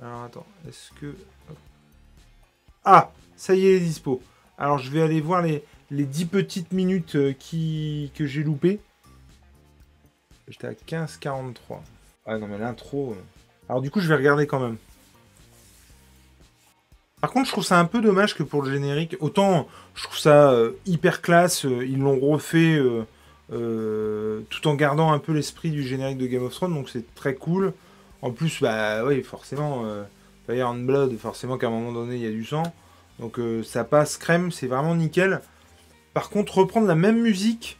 Alors 0.00 0.24
attends, 0.24 0.46
est-ce 0.68 0.90
que. 1.00 1.14
Ah 2.84 3.10
Ça 3.36 3.54
y 3.54 3.66
est, 3.66 3.80
dispo. 3.80 4.22
Alors 4.58 4.78
je 4.78 4.90
vais 4.90 5.02
aller 5.02 5.20
voir 5.20 5.42
les, 5.42 5.64
les 5.90 6.04
10 6.04 6.26
petites 6.26 6.72
minutes 6.72 7.16
euh, 7.16 7.32
qui, 7.32 8.12
que 8.14 8.26
j'ai 8.26 8.42
loupées. 8.42 8.80
J'étais 10.48 10.66
à 10.66 10.72
15,43. 10.72 11.78
Ah 12.26 12.38
non, 12.38 12.48
mais 12.48 12.58
l'intro. 12.58 13.12
Euh. 13.12 13.22
Alors 13.68 13.80
du 13.80 13.90
coup, 13.90 14.00
je 14.00 14.08
vais 14.08 14.16
regarder 14.16 14.46
quand 14.46 14.60
même. 14.60 14.76
Par 17.20 17.30
contre, 17.30 17.46
je 17.46 17.52
trouve 17.52 17.64
ça 17.64 17.78
un 17.78 17.86
peu 17.86 18.02
dommage 18.02 18.34
que 18.34 18.42
pour 18.42 18.62
le 18.62 18.70
générique, 18.70 19.16
autant 19.20 19.66
je 19.94 20.02
trouve 20.02 20.18
ça 20.18 20.50
euh, 20.50 20.72
hyper 20.84 21.22
classe, 21.22 21.64
ils 21.64 21.98
l'ont 21.98 22.20
refait 22.20 22.78
tout 23.48 24.68
en 24.68 24.74
gardant 24.74 25.12
un 25.12 25.18
peu 25.18 25.32
l'esprit 25.32 25.70
du 25.70 25.82
générique 25.82 26.18
de 26.18 26.26
Game 26.26 26.42
of 26.42 26.52
Thrones, 26.52 26.74
donc 26.74 26.90
c'est 26.90 27.14
très 27.14 27.34
cool. 27.34 27.72
En 28.24 28.30
plus, 28.30 28.60
bah 28.60 29.04
oui, 29.04 29.22
forcément, 29.22 29.84
Fire 30.46 30.68
and 30.68 30.84
Blood, 30.84 31.16
forcément 31.18 31.58
qu'à 31.58 31.66
un 31.66 31.70
moment 31.70 31.92
donné, 31.92 32.16
il 32.16 32.22
y 32.22 32.26
a 32.26 32.30
du 32.30 32.44
sang. 32.44 32.62
Donc 33.20 33.38
ça 33.64 33.84
passe 33.84 34.16
crème, 34.16 34.50
c'est 34.50 34.66
vraiment 34.66 34.94
nickel. 34.94 35.40
Par 36.14 36.30
contre, 36.30 36.58
reprendre 36.58 36.86
la 36.86 36.94
même 36.94 37.20
musique. 37.20 37.78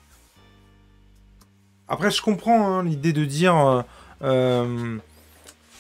Après, 1.89 2.11
je 2.11 2.21
comprends 2.21 2.69
hein, 2.69 2.85
l'idée 2.85 3.13
de 3.13 3.25
dire 3.25 3.85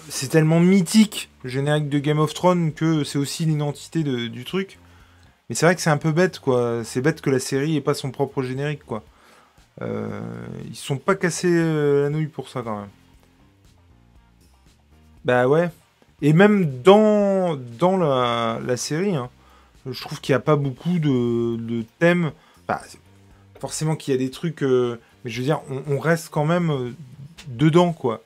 c'est 0.09 0.29
tellement 0.29 0.61
mythique 0.61 1.31
le 1.42 1.50
générique 1.50 1.90
de 1.90 1.98
Game 1.98 2.18
of 2.18 2.33
Thrones 2.33 2.72
que 2.72 3.05
c'est 3.05 3.18
aussi 3.18 3.44
l'identité 3.44 4.03
du 4.03 4.44
truc. 4.44 4.79
Mais 5.48 5.55
c'est 5.55 5.66
vrai 5.66 5.74
que 5.74 5.83
c'est 5.83 5.90
un 5.90 5.98
peu 5.98 6.11
bête, 6.11 6.38
quoi. 6.40 6.83
C'est 6.85 7.03
bête 7.03 7.20
que 7.20 7.31
la 7.31 7.38
série 7.38 7.77
ait 7.77 7.83
pas 7.83 7.94
son 7.94 8.11
propre 8.11 8.42
générique, 8.42 8.85
quoi. 8.85 9.05
Euh, 9.83 10.20
ils 10.66 10.77
sont 10.77 10.96
pas 10.96 11.16
cassés 11.16 11.50
euh, 11.50 12.05
la 12.05 12.11
nouille 12.11 12.29
pour 12.29 12.48
ça, 12.48 12.62
quand 12.62 12.81
même. 12.81 12.88
Bah 15.25 15.49
ouais. 15.49 15.71
Et 16.23 16.33
même 16.33 16.83
dans, 16.83 17.57
dans 17.57 17.97
la, 17.97 18.77
série, 18.77 19.15
hein, 19.15 19.31
je 19.91 20.01
trouve 20.01 20.21
qu'il 20.21 20.33
n'y 20.33 20.37
a 20.37 20.41
pas 20.41 20.57
beaucoup 20.57 20.99
de, 20.99 21.85
thèmes. 21.99 22.33
Bah, 22.69 22.81
forcément 23.61 23.97
qu'il 23.97 24.13
y 24.13 24.17
a 24.17 24.19
des 24.19 24.31
trucs, 24.31 24.63
euh, 24.63 25.01
mais 25.25 25.31
je 25.31 25.39
veux 25.39 25.45
dire, 25.45 25.61
on 25.89 25.99
reste 25.99 26.29
quand 26.31 26.45
même 26.45 26.95
dedans, 27.49 27.93
quoi. 27.93 28.23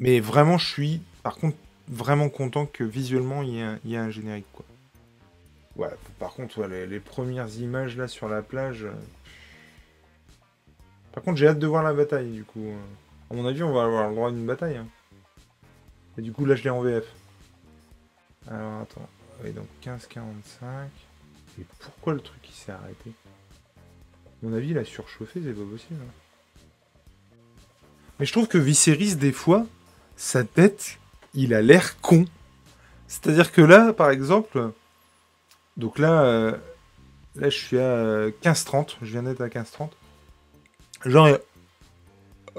Mais 0.00 0.20
vraiment, 0.20 0.58
je 0.58 0.66
suis, 0.66 1.00
par 1.22 1.36
contre, 1.36 1.56
vraiment 1.88 2.28
content 2.28 2.66
que 2.66 2.84
visuellement, 2.84 3.42
il 3.42 3.54
y 3.84 3.94
ait 3.94 3.96
un, 3.96 4.10
générique, 4.10 4.46
quoi. 4.52 4.64
Ouais, 5.76 5.94
par 6.18 6.34
contre, 6.34 6.64
les, 6.66 7.00
premières 7.00 7.48
images, 7.56 7.96
là, 7.96 8.08
sur 8.08 8.28
la 8.28 8.42
plage... 8.42 8.84
Euh, 8.84 8.92
par 11.12 11.22
contre, 11.22 11.38
j'ai 11.38 11.46
hâte 11.46 11.58
de 11.58 11.66
voir 11.66 11.82
la 11.82 11.92
bataille, 11.92 12.30
du 12.30 12.44
coup. 12.44 12.66
À 13.30 13.34
mon 13.34 13.46
avis, 13.46 13.62
on 13.62 13.72
va 13.72 13.84
avoir 13.84 14.08
le 14.08 14.14
droit 14.14 14.28
à 14.28 14.32
une 14.32 14.46
bataille. 14.46 14.76
Hein. 14.76 14.86
Et 16.18 16.22
du 16.22 16.32
coup, 16.32 16.44
là, 16.44 16.54
je 16.54 16.62
l'ai 16.64 16.70
en 16.70 16.80
VF. 16.80 17.04
Alors 18.48 18.80
attends. 18.82 19.08
Oui, 19.42 19.52
donc 19.52 19.66
15,45. 19.82 20.20
Et 21.60 21.64
pourquoi 21.80 22.14
le 22.14 22.20
truc 22.20 22.40
il 22.48 22.54
s'est 22.54 22.72
arrêté? 22.72 23.12
À 23.76 24.46
mon 24.46 24.54
avis, 24.54 24.70
il 24.70 24.78
a 24.78 24.84
surchauffé, 24.84 25.40
c'est 25.42 25.52
pas 25.52 25.70
possible. 25.70 26.00
hein. 26.02 26.12
Mais 28.18 28.26
je 28.26 28.32
trouve 28.32 28.46
que 28.46 28.58
Viserys, 28.58 29.16
des 29.16 29.32
fois, 29.32 29.66
sa 30.16 30.44
tête, 30.44 30.98
il 31.34 31.52
a 31.54 31.62
l'air 31.62 32.00
con. 32.00 32.26
C'est-à-dire 33.08 33.50
que 33.52 33.60
là, 33.60 33.92
par 33.92 34.10
exemple, 34.10 34.70
donc 35.76 35.98
là, 35.98 36.22
euh, 36.22 36.56
là 37.34 37.48
je 37.50 37.56
suis 37.58 37.78
à 37.78 38.28
15,30. 38.42 38.96
Je 39.02 39.10
viens 39.10 39.22
d'être 39.24 39.40
à 39.40 39.48
15,30. 39.48 39.90
Genre, 41.06 41.38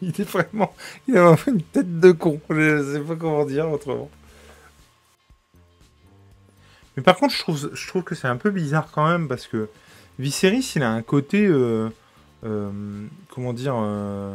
il 0.02 0.20
est 0.20 0.30
vraiment, 0.30 0.74
il 1.08 1.16
a 1.16 1.22
vraiment 1.22 1.58
une 1.58 1.62
tête 1.62 2.00
de 2.00 2.12
con. 2.12 2.40
Je 2.50 2.92
sais 2.94 3.00
pas 3.00 3.16
comment 3.16 3.44
dire 3.44 3.70
autrement. 3.70 4.10
Mais 6.96 7.02
par 7.02 7.16
contre, 7.16 7.34
je 7.34 7.40
trouve, 7.40 7.70
je 7.72 7.88
trouve 7.88 8.02
que 8.02 8.14
c'est 8.14 8.28
un 8.28 8.36
peu 8.36 8.50
bizarre 8.50 8.90
quand 8.92 9.08
même 9.08 9.28
parce 9.28 9.46
que 9.46 9.68
Viserys, 10.18 10.72
il 10.76 10.82
a 10.82 10.90
un 10.90 11.02
côté, 11.02 11.46
euh, 11.46 11.88
euh, 12.44 13.06
comment 13.28 13.52
dire, 13.52 13.74
euh, 13.76 14.34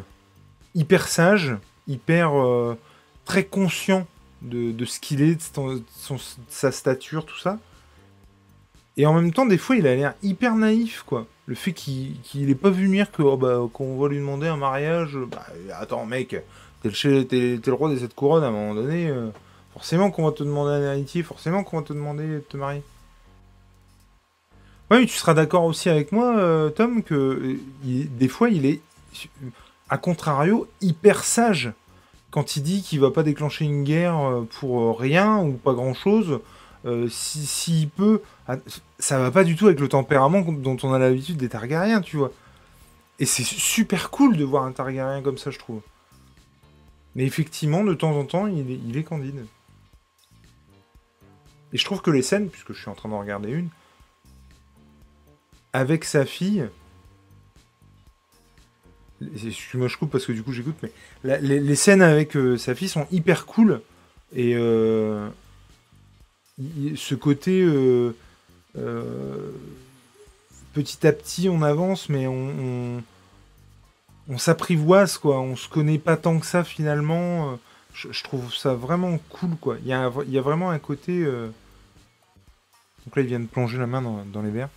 hyper 0.74 1.08
sage, 1.08 1.56
hyper 1.88 2.32
très 3.26 3.46
conscient 3.46 4.08
de, 4.42 4.86
ce 4.86 5.00
qu'il 5.00 5.22
est, 5.22 5.36
de 5.36 6.20
sa 6.50 6.72
stature, 6.72 7.26
tout 7.26 7.38
ça. 7.38 7.60
Et 8.98 9.06
en 9.06 9.14
même 9.14 9.34
temps, 9.34 9.46
des 9.46 9.58
fois, 9.58 9.76
il 9.76 9.88
a 9.88 9.96
l'air 9.96 10.14
hyper 10.24 10.56
naïf, 10.56 11.04
quoi. 11.06 11.28
Le 11.48 11.56
fait 11.56 11.74
qu'il 11.74 12.20
qu'il 12.22 12.50
ait 12.50 12.56
pas 12.56 12.70
vu 12.70 12.86
venir 12.86 13.12
que 13.12 13.22
oh, 13.22 13.38
bah, 13.38 13.60
qu'on 13.72 13.98
va 13.98 14.08
lui 14.08 14.18
demander 14.18 14.48
un 14.48 14.58
mariage. 14.58 15.18
Bah, 15.30 15.46
attends, 15.80 16.06
mec, 16.06 16.36
t'es 16.82 16.90
le, 16.90 17.74
roi 17.74 17.90
de 17.90 17.98
cette 17.98 18.16
couronne 18.16 18.44
à 18.44 18.48
un 18.48 18.52
moment 18.52 18.74
donné. 18.76 19.08
euh, 19.08 19.30
forcément 19.74 20.10
qu'on 20.10 20.26
va 20.26 20.32
te 20.32 20.44
demander 20.44 20.72
un 20.72 20.94
héritier, 20.94 21.22
forcément 21.22 21.64
qu'on 21.64 21.78
va 21.78 21.84
te 21.84 21.94
demander 21.94 22.26
de 22.26 22.40
te 22.40 22.56
marier. 22.56 22.82
Ouais, 24.90 25.00
mais 25.00 25.06
tu 25.06 25.18
seras 25.18 25.34
d'accord 25.34 25.66
aussi 25.66 25.90
avec 25.90 26.12
moi, 26.12 26.38
euh, 26.38 26.70
Tom, 26.70 27.04
que 27.04 27.14
euh, 27.14 27.60
des 27.84 28.28
fois, 28.28 28.50
il 28.50 28.66
est, 28.66 28.80
à 29.90 29.98
contrario, 29.98 30.68
hyper 30.82 31.24
sage. 31.24 31.74
Quand 32.32 32.56
il 32.56 32.64
dit 32.64 32.82
qu'il 32.82 33.00
va 33.02 33.12
pas 33.12 33.24
déclencher 33.24 33.66
une 33.66 33.84
guerre 33.84 34.18
pour 34.60 35.00
rien 35.00 35.38
ou 35.38 35.54
pas 35.54 35.74
grand-chose, 35.74 36.40
euh, 36.86 37.08
si- 37.10 37.46
s'il 37.46 37.90
peut, 37.90 38.22
ah, 38.48 38.58
ça 39.00 39.18
va 39.20 39.32
pas 39.32 39.44
du 39.44 39.56
tout 39.56 39.66
avec 39.68 39.80
le 39.80 39.88
tempérament 39.88 40.42
dont 40.42 40.78
on 40.84 40.94
a 40.94 41.00
l'habitude 41.00 41.38
des 41.38 41.50
Targaryens, 41.50 42.02
tu 42.02 42.18
vois. 42.18 42.32
Et 43.20 43.26
c'est 43.26 43.44
super 43.44 44.12
cool 44.12 44.38
de 44.38 44.44
voir 44.44 44.64
un 44.66 44.72
Targaryen 44.72 45.22
comme 45.22 45.38
ça, 45.38 45.52
je 45.52 45.60
trouve. 45.60 45.82
Mais 47.16 47.26
effectivement, 47.26 47.84
de 47.84 47.94
temps 47.94 48.12
en 48.12 48.26
temps, 48.26 48.46
il 48.48 48.98
est, 48.98 49.04
candide. 49.04 49.46
Et 51.72 51.78
je 51.78 51.86
trouve 51.86 52.02
que 52.02 52.12
les 52.12 52.22
scènes, 52.22 52.50
puisque 52.50 52.74
je 52.74 52.80
suis 52.80 52.90
en 52.90 52.96
train 52.96 53.10
d'en 53.10 53.20
regarder 53.20 53.52
une, 53.52 53.70
avec 55.74 56.04
sa 56.04 56.26
fille. 56.26 56.68
Excuse-moi, 59.22 59.88
je 59.88 59.98
coupe 59.98 60.12
parce 60.12 60.26
que 60.26 60.34
du 60.34 60.44
coup 60.44 60.52
j'écoute, 60.52 60.76
mais 60.84 60.92
les 61.42 61.76
scènes 61.76 62.02
avec 62.02 62.36
euh, 62.36 62.58
sa 62.58 62.76
fille 62.76 62.90
sont 62.90 63.08
hyper 63.12 63.46
cool. 63.46 63.82
Et 64.34 64.56
euh, 64.56 65.30
ce 66.96 67.16
côté. 67.16 67.62
euh, 67.62 68.16
euh, 68.78 69.52
petit 70.74 71.08
à 71.08 71.14
petit, 71.14 71.50
on 71.50 71.62
avance, 71.62 72.10
mais 72.10 72.28
on. 72.28 72.34
on, 72.98 73.04
on 74.28 74.38
s'apprivoise, 74.38 75.18
quoi. 75.18 75.40
On 75.40 75.56
se 75.56 75.70
connaît 75.70 76.00
pas 76.00 76.18
tant 76.18 76.40
que 76.40 76.46
ça 76.46 76.64
finalement. 76.64 77.52
Euh, 77.52 77.56
Je, 77.94 78.24
trouve 78.24 78.54
ça 78.54 78.74
vraiment 78.74 79.18
cool, 79.30 79.56
quoi. 79.58 79.78
Il 79.82 79.88
y 79.88 79.94
a, 79.94 80.10
vraiment 80.10 80.72
un 80.72 80.80
côté. 80.80 81.24
euh, 81.24 81.48
Donc 83.06 83.16
là, 83.16 83.22
il 83.22 83.28
vient 83.28 83.40
de 83.40 83.46
plonger 83.46 83.78
la 83.78 83.88
main 83.88 84.02
dans, 84.02 84.42
les 84.42 84.52
verres. 84.52 84.70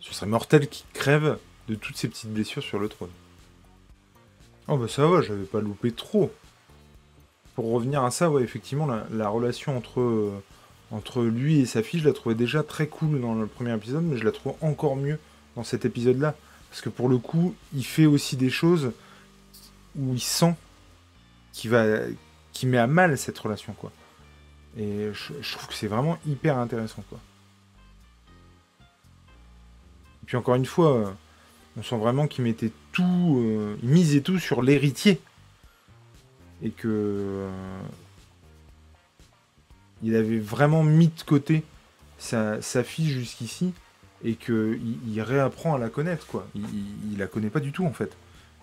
Ce 0.00 0.14
serait 0.14 0.26
mortel 0.26 0.68
qui 0.68 0.84
crève 0.92 1.38
de 1.68 1.74
toutes 1.74 1.96
ces 1.96 2.08
petites 2.08 2.32
blessures 2.32 2.62
sur 2.62 2.78
le 2.78 2.88
trône. 2.88 3.10
Oh 4.66 4.76
bah 4.76 4.88
ça 4.88 5.06
va, 5.06 5.20
j'avais 5.20 5.44
pas 5.44 5.60
loupé 5.60 5.92
trop. 5.92 6.32
Pour 7.60 7.72
revenir 7.72 8.02
à 8.04 8.10
ça, 8.10 8.30
ouais, 8.30 8.42
effectivement, 8.42 8.86
la, 8.86 9.04
la 9.10 9.28
relation 9.28 9.76
entre, 9.76 10.00
euh, 10.00 10.42
entre 10.90 11.22
lui 11.22 11.60
et 11.60 11.66
sa 11.66 11.82
fille, 11.82 12.00
je 12.00 12.08
la 12.08 12.14
trouvais 12.14 12.34
déjà 12.34 12.62
très 12.62 12.86
cool 12.86 13.20
dans 13.20 13.34
le 13.34 13.46
premier 13.46 13.74
épisode, 13.74 14.02
mais 14.02 14.16
je 14.16 14.24
la 14.24 14.32
trouve 14.32 14.54
encore 14.62 14.96
mieux 14.96 15.18
dans 15.56 15.62
cet 15.62 15.84
épisode-là. 15.84 16.34
Parce 16.70 16.80
que 16.80 16.88
pour 16.88 17.10
le 17.10 17.18
coup, 17.18 17.54
il 17.74 17.84
fait 17.84 18.06
aussi 18.06 18.38
des 18.38 18.48
choses 18.48 18.92
où 19.94 20.14
il 20.14 20.22
sent 20.22 20.54
qu'il 21.52 21.68
va, 21.70 21.84
qu'il 22.54 22.70
met 22.70 22.78
à 22.78 22.86
mal 22.86 23.18
cette 23.18 23.38
relation, 23.38 23.74
quoi. 23.74 23.92
Et 24.78 25.10
je, 25.12 25.52
trouve 25.52 25.68
que 25.68 25.74
c'est 25.74 25.86
vraiment 25.86 26.16
hyper 26.26 26.56
intéressant. 26.56 27.04
Et 30.22 30.24
puis 30.24 30.38
encore 30.38 30.54
une 30.54 30.64
fois, 30.64 30.96
euh, 30.96 31.10
on 31.76 31.82
sent 31.82 31.98
vraiment 31.98 32.26
qu'il 32.26 32.42
mettait 32.42 32.72
tout, 32.92 33.36
euh, 33.44 33.76
il 33.82 33.90
misait 33.90 34.22
tout 34.22 34.38
sur 34.38 34.62
l'héritier. 34.62 35.20
Et 36.62 36.70
que 36.70 36.88
euh, 36.88 37.48
il 40.02 40.14
avait 40.14 40.38
vraiment 40.38 40.82
mis 40.82 41.08
de 41.08 41.22
côté 41.24 41.62
sa, 42.18 42.60
fille 42.84 43.10
jusqu'ici 43.10 43.72
et 44.24 44.34
que 44.34 44.78
il, 45.06 45.20
réapprend 45.22 45.74
à 45.74 45.78
la 45.78 45.88
connaître 45.88 46.26
quoi. 46.26 46.46
Il, 46.54 46.64
il, 47.12 47.18
la 47.18 47.26
connaît 47.26 47.50
pas 47.50 47.60
du 47.60 47.72
tout 47.72 47.86
en 47.86 47.92
fait. 47.92 48.12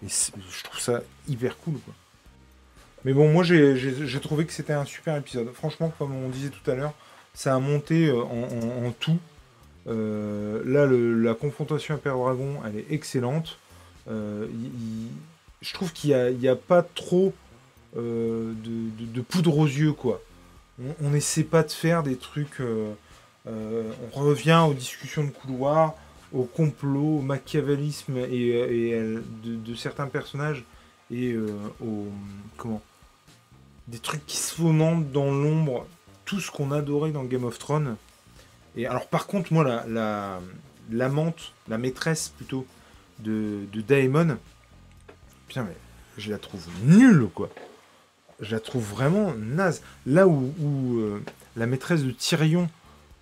Et 0.06 0.10
je 0.10 0.64
trouve 0.64 0.80
ça 0.80 1.02
hyper 1.28 1.58
cool 1.58 1.80
quoi. 1.80 1.94
Mais 3.06 3.14
bon, 3.14 3.32
moi 3.32 3.44
j'ai- 3.44 4.20
trouvé 4.22 4.46
que 4.46 4.54
c'était 4.54 4.74
un 4.74 4.86
super 4.86 5.16
épisode. 5.18 5.52
Franchement, 5.54 5.94
comme 5.98 6.14
on 6.14 6.30
disait 6.30 6.50
tout 6.50 6.70
à 6.70 6.76
l'heure, 6.76 6.94
ça 7.34 7.56
a 7.56 7.60
monté 7.60 8.08
euh, 8.08 8.22
en, 8.22 8.92
tout. 9.00 9.18
Euh, 9.88 10.62
là, 10.66 10.86
le- 10.86 11.22
la 11.22 11.34
confrontation 11.34 11.96
à 11.96 11.98
Père 11.98 12.18
Dragon, 12.18 12.60
elle 12.66 12.78
est 12.78 12.92
excellente. 12.92 13.60
Je 14.08 15.74
trouve 15.74 15.92
qu'il 15.94 16.38
n'y 16.40 16.48
a, 16.48 16.56
pas 16.56 16.84
trop 16.84 17.34
de, 17.96 19.06
de- 19.06 19.22
poudre 19.22 19.58
aux 19.58 19.66
yeux, 19.66 19.94
quoi. 19.94 20.22
On 21.02 21.10
n'essaie 21.10 21.44
pas 21.44 21.64
de 21.64 21.72
faire 21.72 22.04
des 22.04 22.18
trucs. 22.18 22.60
euh, 22.62 22.94
euh, 23.48 23.92
on 24.14 24.20
revient 24.22 24.64
aux 24.70 24.74
discussions 24.74 25.24
de 25.24 25.30
couloir, 25.32 25.96
au 26.34 26.44
complot, 26.44 27.20
au 27.20 27.22
machiavélisme 27.22 28.18
et, 28.18 28.52
euh, 28.54 29.22
de, 29.44 29.56
de 29.56 29.76
certains 29.76 30.08
personnages 30.08 30.64
et 31.10 31.32
euh, 31.32 31.48
au 31.82 32.08
comment 32.58 32.82
des 33.88 34.00
trucs 34.00 34.26
qui 34.26 34.36
se 34.36 34.54
fomentent 34.54 35.12
dans 35.14 35.32
l'ombre, 35.32 35.88
tout 36.26 36.42
ce 36.42 36.52
qu'on 36.52 36.72
adorait 36.72 37.12
dans 37.12 37.24
Game 37.24 37.46
of 37.46 37.58
Thrones. 37.58 37.96
Et 38.76 38.86
alors 38.86 39.08
par 39.08 39.28
contre, 39.28 39.54
moi, 39.54 39.64
la, 39.64 39.86
la, 39.88 40.42
l'amante, 40.92 41.54
la 41.70 41.78
maîtresse 41.78 42.34
plutôt 42.36 42.66
de, 43.20 43.62
de 43.72 43.82
Daemon, 43.82 44.38
putain, 45.48 45.64
mais 45.64 45.78
je 46.18 46.30
la 46.30 46.38
trouve 46.38 46.68
nulle, 46.84 47.28
quoi. 47.34 47.50
Je 48.40 48.52
la 48.56 48.60
trouve 48.60 48.84
vraiment 48.84 49.34
naze. 49.36 49.82
Là 50.06 50.28
où, 50.28 50.54
euh, 51.00 51.24
la 51.56 51.66
maîtresse 51.66 52.04
de 52.04 52.12
Tyrion, 52.12 52.70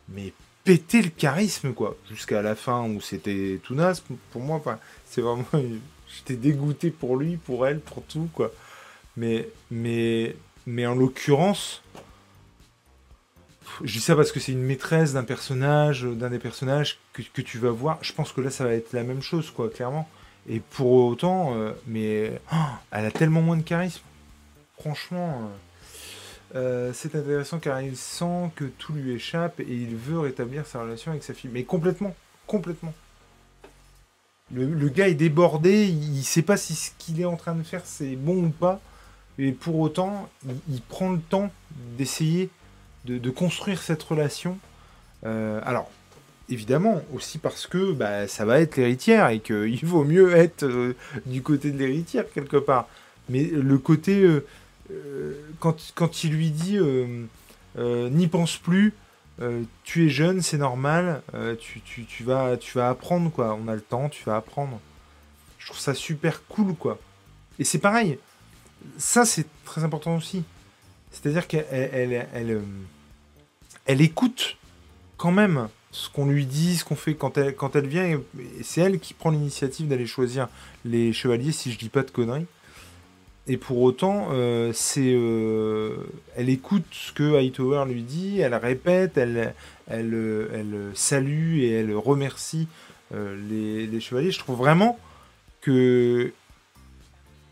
mais 0.10 0.34
péter 0.64 1.02
le 1.02 1.10
charisme, 1.10 1.74
quoi. 1.74 1.96
Jusqu'à 2.10 2.42
la 2.42 2.56
fin 2.56 2.84
où 2.90 3.00
c'était 3.02 3.60
tout 3.64 3.76
naze, 3.76 4.04
pour 4.32 4.42
moi, 4.42 4.62
c'est 5.06 5.22
vraiment. 5.22 5.46
J'étais 6.18 6.36
dégoûté 6.36 6.92
pour 6.92 7.18
lui, 7.18 7.38
pour 7.38 7.68
elle, 7.68 7.80
pour 7.80 8.04
tout, 8.04 8.30
quoi. 8.34 8.52
Mais, 9.18 9.50
mais, 9.72 10.36
mais 10.66 10.86
en 10.86 10.96
l'occurrence, 10.96 11.82
je 13.84 13.94
dis 13.94 14.02
ça 14.02 14.16
parce 14.16 14.32
que 14.32 14.40
c'est 14.40 14.52
une 14.52 14.62
maîtresse 14.62 15.14
d'un 15.14 15.24
personnage, 15.24 16.04
d'un 16.04 16.30
des 16.30 16.40
personnages 16.40 17.00
que, 17.14 17.22
que 17.22 17.42
tu 17.42 17.58
vas 17.58 17.72
voir. 17.72 17.98
Je 18.02 18.14
pense 18.14 18.32
que 18.32 18.42
là, 18.42 18.50
ça 18.50 18.64
va 18.64 18.74
être 18.74 18.94
la 18.94 19.04
même 19.04 19.22
chose, 19.22 19.52
quoi, 19.52 19.70
clairement. 19.70 20.08
Et 20.48 20.60
pour 20.60 20.92
autant, 20.92 21.56
euh, 21.56 21.72
mais 21.88 22.40
oh, 22.54 22.56
elle 22.92 23.06
a 23.06 23.12
tellement 23.12 23.42
moins 23.42 23.58
de 23.58 23.64
charisme. 23.64 24.02
Franchement, 24.80 25.50
euh, 26.54 26.90
euh, 26.90 26.92
c'est 26.94 27.16
intéressant 27.16 27.60
car 27.60 27.82
il 27.82 27.98
sent 27.98 28.52
que 28.56 28.66
tout 28.66 28.94
lui 28.94 29.14
échappe 29.14 29.60
et 29.60 29.66
il 29.68 29.96
veut 29.96 30.20
rétablir 30.20 30.66
sa 30.66 30.82
relation 30.82 31.12
avec 31.12 31.24
sa 31.24 31.34
fille. 31.34 31.50
Mais 31.54 31.64
complètement, 31.64 32.16
complètement. 32.48 32.94
Le, 34.54 34.90
gars 34.90 35.08
est 35.08 35.16
débordé, 35.16 35.86
il, 35.86 36.18
il 36.18 36.24
sait 36.24 36.44
pas 36.44 36.56
si 36.56 36.76
ce 36.76 36.92
qu'il 37.00 37.20
est 37.20 37.26
en 37.26 37.36
train 37.36 37.56
de 37.56 37.64
faire 37.64 37.82
c'est 37.84 38.16
bon 38.16 38.46
ou 38.46 38.50
pas. 38.50 38.80
Et 39.38 39.52
pour 39.52 39.80
autant, 39.80 40.30
il, 40.70 40.82
prend 40.82 41.12
le 41.12 41.20
temps 41.20 41.52
d'essayer 41.98 42.50
de, 43.06 43.30
construire 43.30 43.82
cette 43.82 44.02
relation. 44.02 44.58
Euh, 45.26 45.60
alors, 45.64 45.92
évidemment, 46.48 47.02
aussi 47.14 47.38
parce 47.38 47.68
que 47.68 47.92
bah, 47.92 48.28
ça 48.28 48.46
va 48.46 48.60
être 48.62 48.78
l'héritière 48.78 49.30
et 49.30 49.40
qu'il 49.40 49.80
vaut 49.86 50.06
mieux 50.06 50.36
être 50.36 50.94
du 51.26 51.42
côté 51.42 51.72
de 51.72 51.78
l'héritière 51.78 52.26
quelque 52.34 52.58
part. 52.58 52.88
Mais 53.28 53.44
le 53.44 53.78
côté, 53.78 54.26
quand, 55.60 55.94
quand 55.96 56.24
il 56.24 56.34
lui 56.34 56.52
dit 56.52 56.78
euh, 56.78 57.26
euh, 57.78 58.10
n'y 58.10 58.28
pense 58.28 58.58
plus, 58.58 58.94
euh, 59.42 59.64
tu 59.84 60.06
es 60.06 60.10
jeune, 60.10 60.42
c'est 60.42 60.58
normal, 60.58 61.22
euh, 61.34 61.56
tu, 61.56 61.82
tu, 61.82 62.06
tu, 62.06 62.24
vas, 62.24 62.56
tu 62.58 62.78
vas 62.78 62.90
apprendre 62.90 63.30
quoi, 63.32 63.58
on 63.62 63.68
a 63.68 63.76
le 63.76 63.82
temps, 63.82 64.08
tu 64.08 64.24
vas 64.24 64.38
apprendre. 64.38 64.80
Je 65.60 65.68
trouve 65.68 65.80
ça 65.80 65.94
super 65.94 66.46
cool 66.48 66.76
quoi. 66.76 67.00
Et 67.60 67.64
c'est 67.64 67.80
pareil, 67.80 68.18
ça, 68.98 69.26
c'est 69.26 69.48
très 69.66 69.84
important 69.84 70.16
aussi. 70.16 70.44
C'est-à-dire 71.12 71.48
qu'elle 71.48 71.66
elle, 71.70 72.28
elle, 72.34 72.62
elle, 73.86 74.02
écoute 74.02 74.58
quand 75.18 75.32
même 75.32 75.70
ce 75.92 76.10
qu'on 76.10 76.28
lui 76.28 76.46
dit, 76.46 76.78
ce 76.78 76.86
qu'on 76.86 76.96
fait 76.96 77.16
quand 77.16 77.38
elle, 77.38 77.56
quand 77.56 77.76
elle 77.76 77.88
vient. 77.88 78.06
Et 78.06 78.20
c'est 78.64 78.82
elle 78.82 79.00
qui 79.00 79.14
prend 79.14 79.32
l'initiative 79.32 79.88
d'aller 79.88 80.08
choisir 80.08 80.50
les 80.84 81.14
chevaliers, 81.14 81.52
si 81.52 81.72
je 81.72 81.78
dis 81.78 81.90
pas 81.90 82.04
de 82.04 82.12
conneries. 82.12 82.48
Et 83.48 83.58
pour 83.58 83.82
autant, 83.82 84.30
euh, 84.32 84.72
c'est, 84.74 85.14
euh, 85.14 85.98
elle 86.36 86.50
écoute 86.50 86.86
ce 86.92 87.12
que 87.12 87.36
Hightower 87.36 87.86
lui 87.86 88.02
dit, 88.02 88.40
elle 88.40 88.56
répète, 88.56 89.18
elle, 89.18 89.54
elle, 89.88 90.50
elle 90.52 90.92
salue 90.96 91.60
et 91.60 91.72
elle 91.74 91.96
remercie 91.96 92.68
euh, 93.14 93.38
les, 93.48 94.00
chevaliers. 94.00 94.32
Je 94.32 94.40
trouve 94.40 94.58
vraiment 94.58 95.00
que 95.62 96.34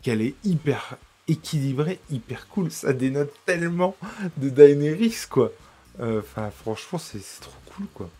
qu'elle 0.02 0.20
est 0.20 0.34
hyper 0.44 0.96
équilibrée, 1.28 2.00
hyper 2.10 2.48
cool. 2.48 2.72
Ça 2.72 2.92
dénote 2.92 3.32
tellement 3.46 3.96
de 4.36 4.50
Daenerys, 4.50 5.26
quoi. 5.30 5.52
Enfin, 6.00 6.50
franchement, 6.50 6.98
c'est 6.98 7.20
trop 7.40 7.52
cool, 7.66 7.86
quoi. 7.94 8.10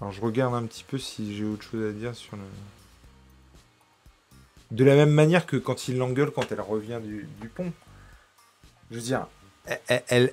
Alors, 0.00 0.12
je 0.12 0.20
regarde 0.20 0.54
un 0.54 0.64
petit 0.64 0.84
peu 0.84 0.98
si 0.98 1.34
j'ai 1.36 1.44
autre 1.44 1.62
chose 1.62 1.88
à 1.88 1.92
dire 1.92 2.14
sur 2.14 2.36
le. 2.36 2.42
De 4.70 4.84
la 4.84 4.94
même 4.96 5.10
manière 5.10 5.46
que 5.46 5.56
quand 5.56 5.88
il 5.88 5.98
l'engueule 5.98 6.30
quand 6.30 6.50
elle 6.50 6.60
revient 6.60 7.00
du, 7.02 7.48
pont. 7.48 7.72
Je 8.90 8.96
veux 8.96 9.02
dire, 9.02 9.26
elle, 9.86 10.32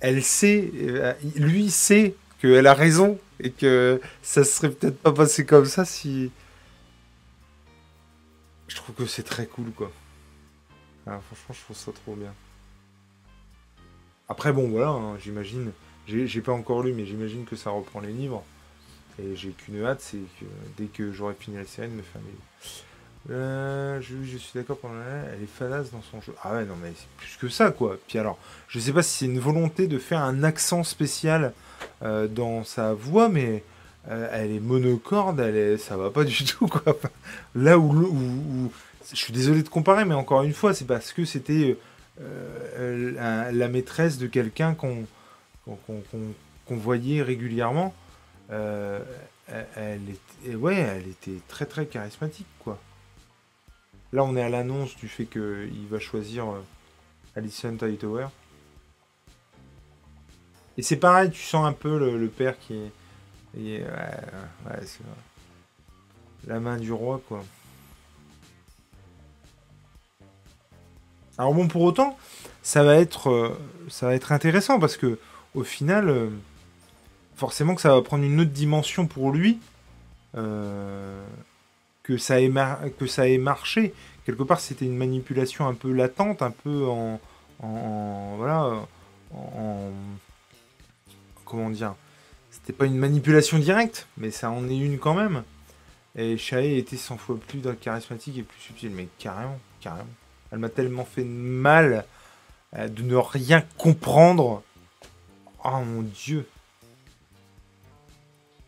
elle, 0.00 0.22
sait, 0.22 0.70
euh, 0.76 1.12
lui 1.36 1.70
sait 1.70 2.14
qu'elle 2.40 2.66
a 2.66 2.74
raison 2.74 3.18
et 3.40 3.50
que 3.50 4.00
ça 4.22 4.44
serait 4.44 4.70
peut-être 4.70 4.98
pas 4.98 5.12
passé 5.12 5.44
comme 5.44 5.66
ça 5.66 5.84
si. 5.84 6.30
Je 8.68 8.76
trouve 8.76 8.94
que 8.94 9.06
c'est 9.06 9.22
très 9.22 9.46
cool 9.46 9.70
quoi. 9.72 9.90
Ah, 11.06 11.20
franchement, 11.20 11.54
je 11.54 11.60
trouve 11.60 11.76
ça 11.76 11.92
trop 11.92 12.14
bien. 12.14 12.32
Après, 14.28 14.52
bon, 14.52 14.68
voilà, 14.70 14.88
hein, 14.88 15.18
j'imagine. 15.18 15.72
J'ai 16.06 16.40
pas 16.40 16.52
encore 16.52 16.82
lu, 16.82 16.92
mais 16.92 17.04
j'imagine 17.04 17.44
que 17.44 17.56
ça 17.56 17.70
reprend 17.70 18.00
les 18.00 18.12
livres. 18.12 18.44
Et 19.18 19.36
j'ai 19.36 19.50
qu'une 19.50 19.84
hâte, 19.84 20.00
c'est 20.00 20.18
que 20.40 20.44
dès 20.76 20.86
que 20.86 21.12
j'aurai 21.12 21.34
fini 21.34 21.56
la 21.56 21.64
série, 21.64 21.88
de 21.88 21.94
me 21.94 22.02
faire 22.02 22.20
euh, 23.30 24.00
je, 24.02 24.36
suis 24.36 24.50
d'accord 24.54 24.76
pour 24.76 24.90
elle 24.90 25.42
est 25.42 25.46
fadasse 25.46 25.90
dans 25.90 26.02
son 26.02 26.20
jeu. 26.20 26.34
Ah 26.42 26.54
ouais, 26.54 26.64
non, 26.64 26.74
mais 26.82 26.92
c'est 26.94 27.08
plus 27.16 27.36
que 27.40 27.48
ça, 27.48 27.70
quoi. 27.70 27.96
Puis 28.06 28.18
alors, 28.18 28.38
je 28.68 28.78
sais 28.78 28.92
pas 28.92 29.02
si 29.02 29.18
c'est 29.18 29.24
une 29.26 29.38
volonté 29.38 29.86
de 29.86 29.98
faire 29.98 30.20
un 30.20 30.42
accent 30.42 30.84
spécial 30.84 31.52
euh, 32.02 32.28
dans 32.28 32.64
sa 32.64 32.92
voix, 32.92 33.30
mais 33.30 33.64
euh, 34.10 34.28
elle 34.30 34.50
est 34.50 34.60
monocorde, 34.60 35.40
elle 35.40 35.56
est, 35.56 35.78
ça 35.78 35.96
va 35.96 36.10
pas 36.10 36.24
du 36.24 36.44
tout, 36.44 36.66
quoi. 36.66 36.96
Là 37.54 37.78
où, 37.78 38.70
je 39.10 39.16
suis 39.16 39.32
désolé 39.32 39.62
de 39.62 39.68
comparer, 39.68 40.04
mais 40.04 40.14
encore 40.14 40.42
une 40.42 40.54
fois, 40.54 40.74
c'est 40.74 40.86
parce 40.86 41.12
que 41.12 41.24
c'était 41.24 41.78
la 42.18 43.68
maîtresse 43.68 44.18
de 44.18 44.26
quelqu'un 44.26 44.74
qu'on 44.74 45.06
voyait 46.68 47.22
régulièrement. 47.22 47.94
Euh, 48.50 49.00
elle, 49.48 50.00
était, 50.10 50.54
ouais, 50.54 50.76
elle 50.76 51.08
était 51.08 51.40
très 51.48 51.66
très 51.66 51.86
charismatique, 51.86 52.46
quoi. 52.60 52.78
Là, 54.12 54.24
on 54.24 54.36
est 54.36 54.42
à 54.42 54.48
l'annonce 54.48 54.96
du 54.96 55.08
fait 55.08 55.26
qu'il 55.26 55.86
va 55.90 55.98
choisir 55.98 56.48
euh, 56.48 56.62
Alison 57.36 57.76
Hightower. 57.80 58.28
Et 60.76 60.82
c'est 60.82 60.96
pareil, 60.96 61.30
tu 61.30 61.42
sens 61.42 61.66
un 61.66 61.72
peu 61.72 61.98
le, 61.98 62.28
père 62.28 62.58
qui 62.58 62.74
est. 62.74 63.84
c'est 64.82 65.00
La 66.46 66.60
main 66.60 66.76
du 66.76 66.92
roi, 66.92 67.20
quoi. 67.28 67.44
Alors 71.36 71.52
bon, 71.52 71.66
pour 71.66 71.82
autant, 71.82 72.16
ça 72.62 72.84
va 72.84 72.96
être, 72.96 73.30
euh, 73.30 73.58
ça 73.88 74.06
va 74.06 74.14
être 74.14 74.30
intéressant 74.30 74.78
parce 74.78 74.96
que 74.96 75.18
au 75.54 75.64
final, 75.64 76.30
forcément 77.36 77.74
que 77.74 77.80
ça 77.80 77.94
va 77.94 78.02
prendre 78.02 78.24
une 78.24 78.40
autre 78.40 78.50
dimension 78.50 79.06
pour 79.06 79.32
lui. 79.32 79.58
Euh, 80.36 81.24
que, 82.02 82.16
ça 82.16 82.40
ait 82.40 82.48
marché. 83.38 83.94
Quelque 84.26 84.42
part, 84.42 84.60
c'était 84.60 84.84
une 84.84 84.96
manipulation 84.96 85.66
un 85.66 85.74
peu 85.74 85.92
latente, 85.92 86.42
un 86.42 86.50
peu 86.50 86.86
en. 86.86 87.20
voilà. 88.36 88.86
En, 89.32 89.90
comment 91.44 91.70
dire 91.70 91.94
C'était 92.50 92.72
pas 92.72 92.86
une 92.86 92.98
manipulation 92.98 93.58
directe, 93.58 94.06
mais 94.16 94.30
ça 94.30 94.50
en 94.50 94.68
est 94.68 94.76
une 94.76 94.98
quand 94.98 95.14
même. 95.14 95.42
Et 96.16 96.36
Shae 96.36 96.78
était 96.78 96.96
100 96.96 97.16
fois 97.16 97.38
plus 97.38 97.60
charismatique 97.80 98.38
et 98.38 98.42
plus 98.42 98.60
subtil. 98.60 98.90
Mais 98.90 99.08
carrément, 99.18 99.58
carrément. 99.80 100.08
Elle 100.52 100.58
m'a 100.58 100.68
tellement 100.68 101.04
fait 101.04 101.24
mal 101.24 102.04
euh, 102.76 102.88
de 102.88 103.02
ne 103.02 103.16
rien 103.16 103.64
comprendre. 103.76 104.62
Oh 105.64 105.80
mon 105.84 106.02
dieu. 106.02 106.46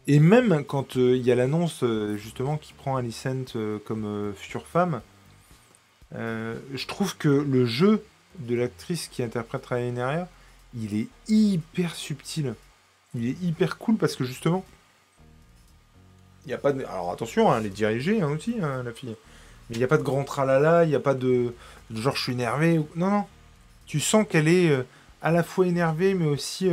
Et 0.09 0.21
même 0.21 0.65
quand 0.65 0.97
euh, 0.97 1.17
il 1.17 1.23
y 1.23 1.33
a 1.33 1.35
l'annonce 1.35 1.83
euh, 1.83 2.17
justement 2.17 2.59
qui 2.59 2.73
prend 2.73 2.97
Alicent 2.97 3.57
euh, 3.57 3.79
comme 3.85 4.33
future 4.37 4.67
femme, 4.67 5.01
je 6.13 6.87
trouve 6.87 7.17
que 7.17 7.29
le 7.29 7.67
jeu 7.67 8.03
de 8.39 8.55
l'actrice 8.55 9.09
qui 9.09 9.23
interprète 9.23 9.67
Rhaenyra, 9.67 10.29
il 10.75 10.95
est 10.95 11.09
hyper 11.29 11.95
subtil. 11.95 12.55
Il 13.15 13.27
est 13.27 13.43
hyper 13.43 13.77
cool 13.77 13.97
parce 13.97 14.17
que 14.17 14.25
justement, 14.25 14.65
il 16.45 16.49
n'y 16.49 16.55
a 16.55 16.59
pas 16.59 16.73
de... 16.73 16.85
Alors 16.85 17.11
attention, 17.13 17.53
hein, 17.53 17.59
elle 17.59 17.67
est 17.67 17.71
dirigée 17.71 18.23
hein, 18.23 18.31
aussi, 18.31 18.57
hein, 18.63 18.83
la 18.83 18.93
fille. 18.93 19.15
Mais 19.69 19.77
il 19.77 19.79
n'y 19.79 19.85
a 19.85 19.89
pas 19.89 19.99
de 19.99 20.05
grand 20.05 20.25
tralala, 20.25 20.85
il 20.85 20.89
n'y 20.89 20.95
a 20.95 21.01
pas 21.01 21.15
de... 21.15 21.53
genre 21.93 22.17
je 22.17 22.23
suis 22.23 22.33
énervé. 22.33 22.81
Non, 22.95 23.11
non. 23.11 23.25
Tu 23.85 24.01
sens 24.01 24.25
qu'elle 24.27 24.49
est 24.49 24.73
à 25.21 25.33
la 25.33 25.43
fois 25.43 25.67
énervée 25.67 26.15
mais 26.15 26.27
aussi 26.27 26.71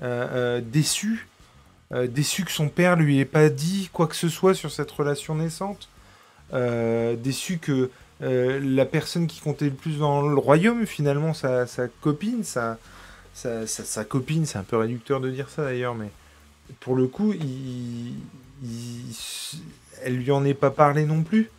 déçue 0.00 1.28
euh, 1.92 2.06
déçu 2.06 2.44
que 2.44 2.50
son 2.50 2.68
père 2.68 2.96
lui 2.96 3.20
ait 3.20 3.24
pas 3.24 3.48
dit 3.48 3.90
quoi 3.92 4.06
que 4.06 4.16
ce 4.16 4.28
soit 4.28 4.54
sur 4.54 4.72
cette 4.72 4.90
relation 4.90 5.36
naissante, 5.36 5.88
euh, 6.52 7.16
déçu 7.16 7.58
que 7.58 7.90
euh, 8.22 8.60
la 8.60 8.86
personne 8.86 9.26
qui 9.26 9.40
comptait 9.40 9.66
le 9.66 9.72
plus 9.72 9.98
dans 9.98 10.22
le 10.22 10.38
royaume, 10.38 10.86
finalement, 10.86 11.34
sa, 11.34 11.66
copine, 12.00 12.42
sa, 12.44 12.78
sa, 13.34 14.04
copine, 14.04 14.46
c'est 14.46 14.58
un 14.58 14.64
peu 14.64 14.76
réducteur 14.76 15.20
de 15.20 15.30
dire 15.30 15.48
ça 15.48 15.64
d'ailleurs, 15.64 15.94
mais 15.94 16.10
pour 16.80 16.96
le 16.96 17.06
coup, 17.06 17.32
il, 17.32 18.14
elle 20.02 20.16
lui 20.16 20.30
en 20.32 20.44
est 20.44 20.54
pas 20.54 20.70
parlé 20.70 21.04
non 21.04 21.22
plus. 21.22 21.50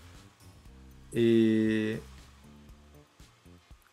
Et 1.14 1.98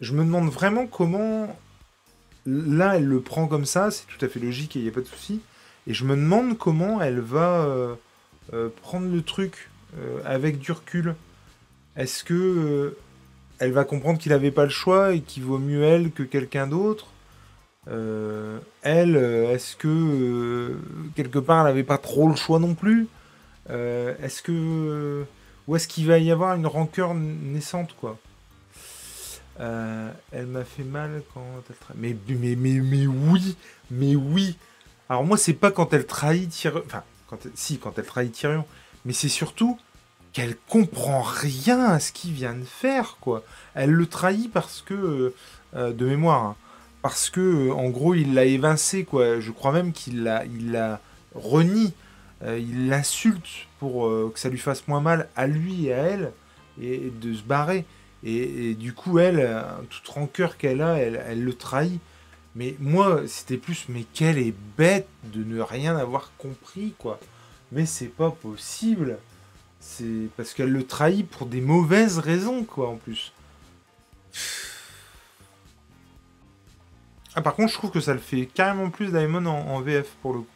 je 0.01 0.13
me 0.13 0.25
demande 0.25 0.51
vraiment 0.51 0.87
comment. 0.87 1.57
Là, 2.47 2.97
elle 2.97 3.07
le 3.07 3.21
prend 3.21 3.47
comme 3.47 3.65
ça, 3.65 3.91
c'est 3.91 4.07
tout 4.07 4.23
à 4.23 4.29
fait 4.29 4.39
logique 4.39 4.77
et 4.77 4.81
il 4.81 4.83
n'y 4.83 4.89
a 4.89 4.93
pas 4.93 5.01
de 5.01 5.07
souci. 5.07 5.41
Et 5.87 5.95
je 5.95 6.05
me 6.05 6.17
demande 6.17 6.57
comment 6.57 7.01
elle 7.01 7.21
va 7.21 7.65
euh, 7.65 7.95
euh, 8.53 8.69
prendre 8.83 9.13
le 9.13 9.23
truc 9.23 9.69
euh, 9.99 10.21
avec 10.25 10.59
du 10.59 10.73
recul. 10.73 11.15
Est-ce 11.97 12.25
que 12.25 12.97
elle 13.59 13.73
va 13.73 13.85
comprendre 13.85 14.19
qu'il 14.19 14.33
n'avait 14.33 14.51
pas 14.51 14.65
le 14.65 14.71
choix 14.71 15.13
et 15.15 15.21
qu'il 15.21 15.45
vaut 15.45 15.59
mieux 15.59 15.85
elle 15.85 16.11
que 16.11 16.23
quelqu'un 16.23 16.67
d'autre? 16.67 17.09
Elle, 17.87 19.17
est-ce 19.17 19.77
que 19.77 20.77
quelque 21.15 21.39
part 21.39 21.61
elle 21.61 21.73
n'avait 21.73 21.85
pas 21.85 21.99
trop 21.99 22.29
le 22.29 22.35
choix 22.35 22.59
non 22.59 22.75
plus? 22.75 23.07
Est-ce 23.69 24.43
que 24.43 25.25
ou 25.69 25.77
est-ce 25.77 25.87
qu'il 25.87 26.07
va 26.09 26.19
y 26.19 26.33
avoir 26.33 26.57
une 26.57 26.67
rancœur 26.67 27.15
naissante 27.15 27.95
quoi? 28.01 28.19
Elle 29.61 30.47
m'a 30.47 30.65
fait 30.65 30.83
mal 30.83 31.23
quand 31.33 31.45
elle 31.69 31.77
mais, 31.95 32.17
mais 32.27 32.57
mais 32.57 32.81
mais 32.81 33.07
oui, 33.07 33.57
mais 33.91 34.17
oui. 34.17 34.57
Alors 35.09 35.25
moi, 35.25 35.37
c'est 35.37 35.53
pas 35.53 35.71
quand 35.71 35.93
elle 35.93 36.07
trahit 36.07 36.51
Tyrion, 36.51 36.83
enfin, 36.87 37.03
quand 37.29 37.39
si, 37.55 37.79
quand 37.79 37.99
elle 37.99 38.07
trahit 38.07 38.33
Tyrion, 38.33 38.65
mais 39.05 39.13
c'est 39.13 39.29
surtout 39.29 39.79
qu'elle 40.33 40.57
comprend 40.69 41.23
rien 41.23 41.81
à 41.85 42.01
ce 42.01 42.11
qu'il 42.13 42.33
vient 42.33 42.55
de 42.55 42.65
faire, 42.65 43.19
quoi. 43.21 43.45
Elle 43.75 43.91
le 43.91 44.07
trahit 44.07 44.51
parce 44.53 44.83
que, 44.83 45.33
euh, 45.77 45.93
de 45.93 46.07
mémoire, 46.07 46.45
hein, 46.45 46.57
parce 47.03 47.31
que, 47.31 47.41
euh, 47.69 47.73
en 47.73 47.89
gros, 47.89 48.15
il 48.15 48.35
l'a 48.35 48.45
évincé, 48.45 49.05
quoi. 49.05 49.41
Je 49.41 49.51
crois 49.53 49.73
même 49.73 49.93
qu'il 49.93 50.25
l'a, 50.25 50.45
il 50.47 50.99
renie, 51.35 51.93
euh, 52.43 52.59
il 52.59 52.89
l'insulte 52.89 53.69
pour 53.79 54.11
que 54.33 54.41
ça 54.41 54.49
lui 54.49 54.59
fasse 54.59 54.89
moins 54.89 55.01
mal 55.01 55.29
à 55.37 55.47
lui 55.47 55.87
et 55.87 55.95
à 55.95 55.99
elle, 55.99 56.33
et, 56.81 57.13
de 57.21 57.35
se 57.35 57.43
barrer. 57.43 57.85
Et, 58.25 58.75
du 58.75 58.95
coup, 58.95 59.19
elle, 59.19 59.63
toute 59.91 60.09
rancœur 60.09 60.57
qu'elle 60.57 60.81
a, 60.81 60.97
elle, 60.97 61.23
elle 61.29 61.45
le 61.45 61.53
trahit. 61.53 62.01
Mais 62.55 62.77
moi, 62.79 63.23
c'était 63.27 63.57
plus, 63.57 63.87
mais 63.89 64.05
quelle 64.15 64.39
est 64.39 64.55
bête 64.77 65.09
de 65.25 65.43
ne 65.43 65.61
rien 65.61 65.97
avoir 65.97 66.31
compris, 66.39 66.95
quoi. 66.99 67.19
Mais 67.73 67.87
c'est 67.87 68.09
pas 68.09 68.31
possible. 68.31 69.19
C'est 69.81 70.29
parce 70.37 70.55
qu'elle 70.55 70.71
le 70.71 70.87
trahit 70.87 71.29
pour 71.29 71.47
des 71.47 71.61
mauvaises 71.61 72.19
raisons, 72.19 72.65
quoi, 72.65 72.89
en 72.89 72.97
plus. 72.97 73.33
Ah, 77.35 77.43
par 77.43 77.55
contre, 77.57 77.73
je 77.73 77.79
trouve 77.79 77.91
que 77.91 78.01
ça 78.01 78.15
le 78.15 78.21
fait 78.21 78.47
carrément 78.47 78.91
plus 78.91 79.11
Daemon 79.11 79.47
en, 79.47 79.81
VF, 79.81 80.09
pour 80.23 80.35
le 80.35 80.41
coup. 80.41 80.47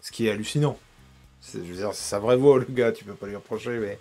Ce 0.00 0.10
qui 0.10 0.26
est 0.26 0.30
hallucinant. 0.30 0.76
je 1.54 1.58
veux 1.58 1.76
dire, 1.76 1.94
c'est 1.94 2.08
sa 2.08 2.18
vraie 2.18 2.36
voix, 2.36 2.58
le 2.66 2.66
gars, 2.68 2.90
tu 2.90 3.04
peux 3.04 3.14
pas 3.14 3.26
lui 3.26 3.36
reprocher, 3.36 3.78
mais... 3.78 3.98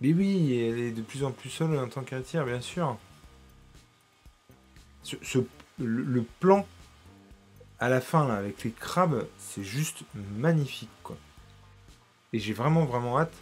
Mais 0.00 0.12
oui, 0.12 0.58
elle 0.60 0.78
est 0.78 0.90
de 0.92 1.02
plus 1.02 1.24
en 1.24 1.32
plus 1.32 1.50
seule 1.50 1.76
en 1.76 1.88
tant 1.88 2.02
qu'héritière, 2.02 2.44
bien 2.44 2.60
sûr. 2.60 2.96
Le, 5.78 6.22
plan 6.40 6.66
à 7.78 7.88
la 7.88 8.00
fin, 8.00 8.26
là, 8.26 8.34
avec 8.34 8.64
les 8.64 8.72
crabes, 8.72 9.26
c'est 9.38 9.62
juste 9.62 10.02
magnifique, 10.36 10.90
quoi. 11.02 11.16
Et 12.32 12.38
j'ai 12.38 12.52
vraiment, 12.52 12.84
vraiment 12.84 13.18
hâte 13.18 13.32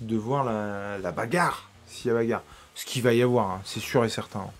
de 0.00 0.16
voir 0.16 0.44
la, 0.44 1.12
bagarre, 1.12 1.70
s'il 1.86 2.08
y 2.08 2.10
a 2.10 2.14
bagarre. 2.14 2.42
Ce 2.74 2.84
qu'il 2.84 3.02
va 3.02 3.14
y 3.14 3.22
avoir, 3.22 3.50
hein, 3.50 3.62
c'est 3.64 3.80
sûr 3.80 4.04
et 4.04 4.08
certain. 4.08 4.50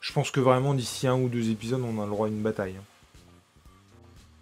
Je 0.00 0.12
pense 0.12 0.30
que 0.30 0.40
vraiment, 0.40 0.74
d'ici 0.74 1.06
un 1.06 1.14
ou 1.14 1.28
deux 1.28 1.50
épisodes, 1.50 1.80
on 1.82 2.00
a 2.00 2.04
le 2.04 2.10
droit 2.10 2.26
à 2.26 2.30
une 2.30 2.42
bataille. 2.42 2.76
Hein. 2.78 2.84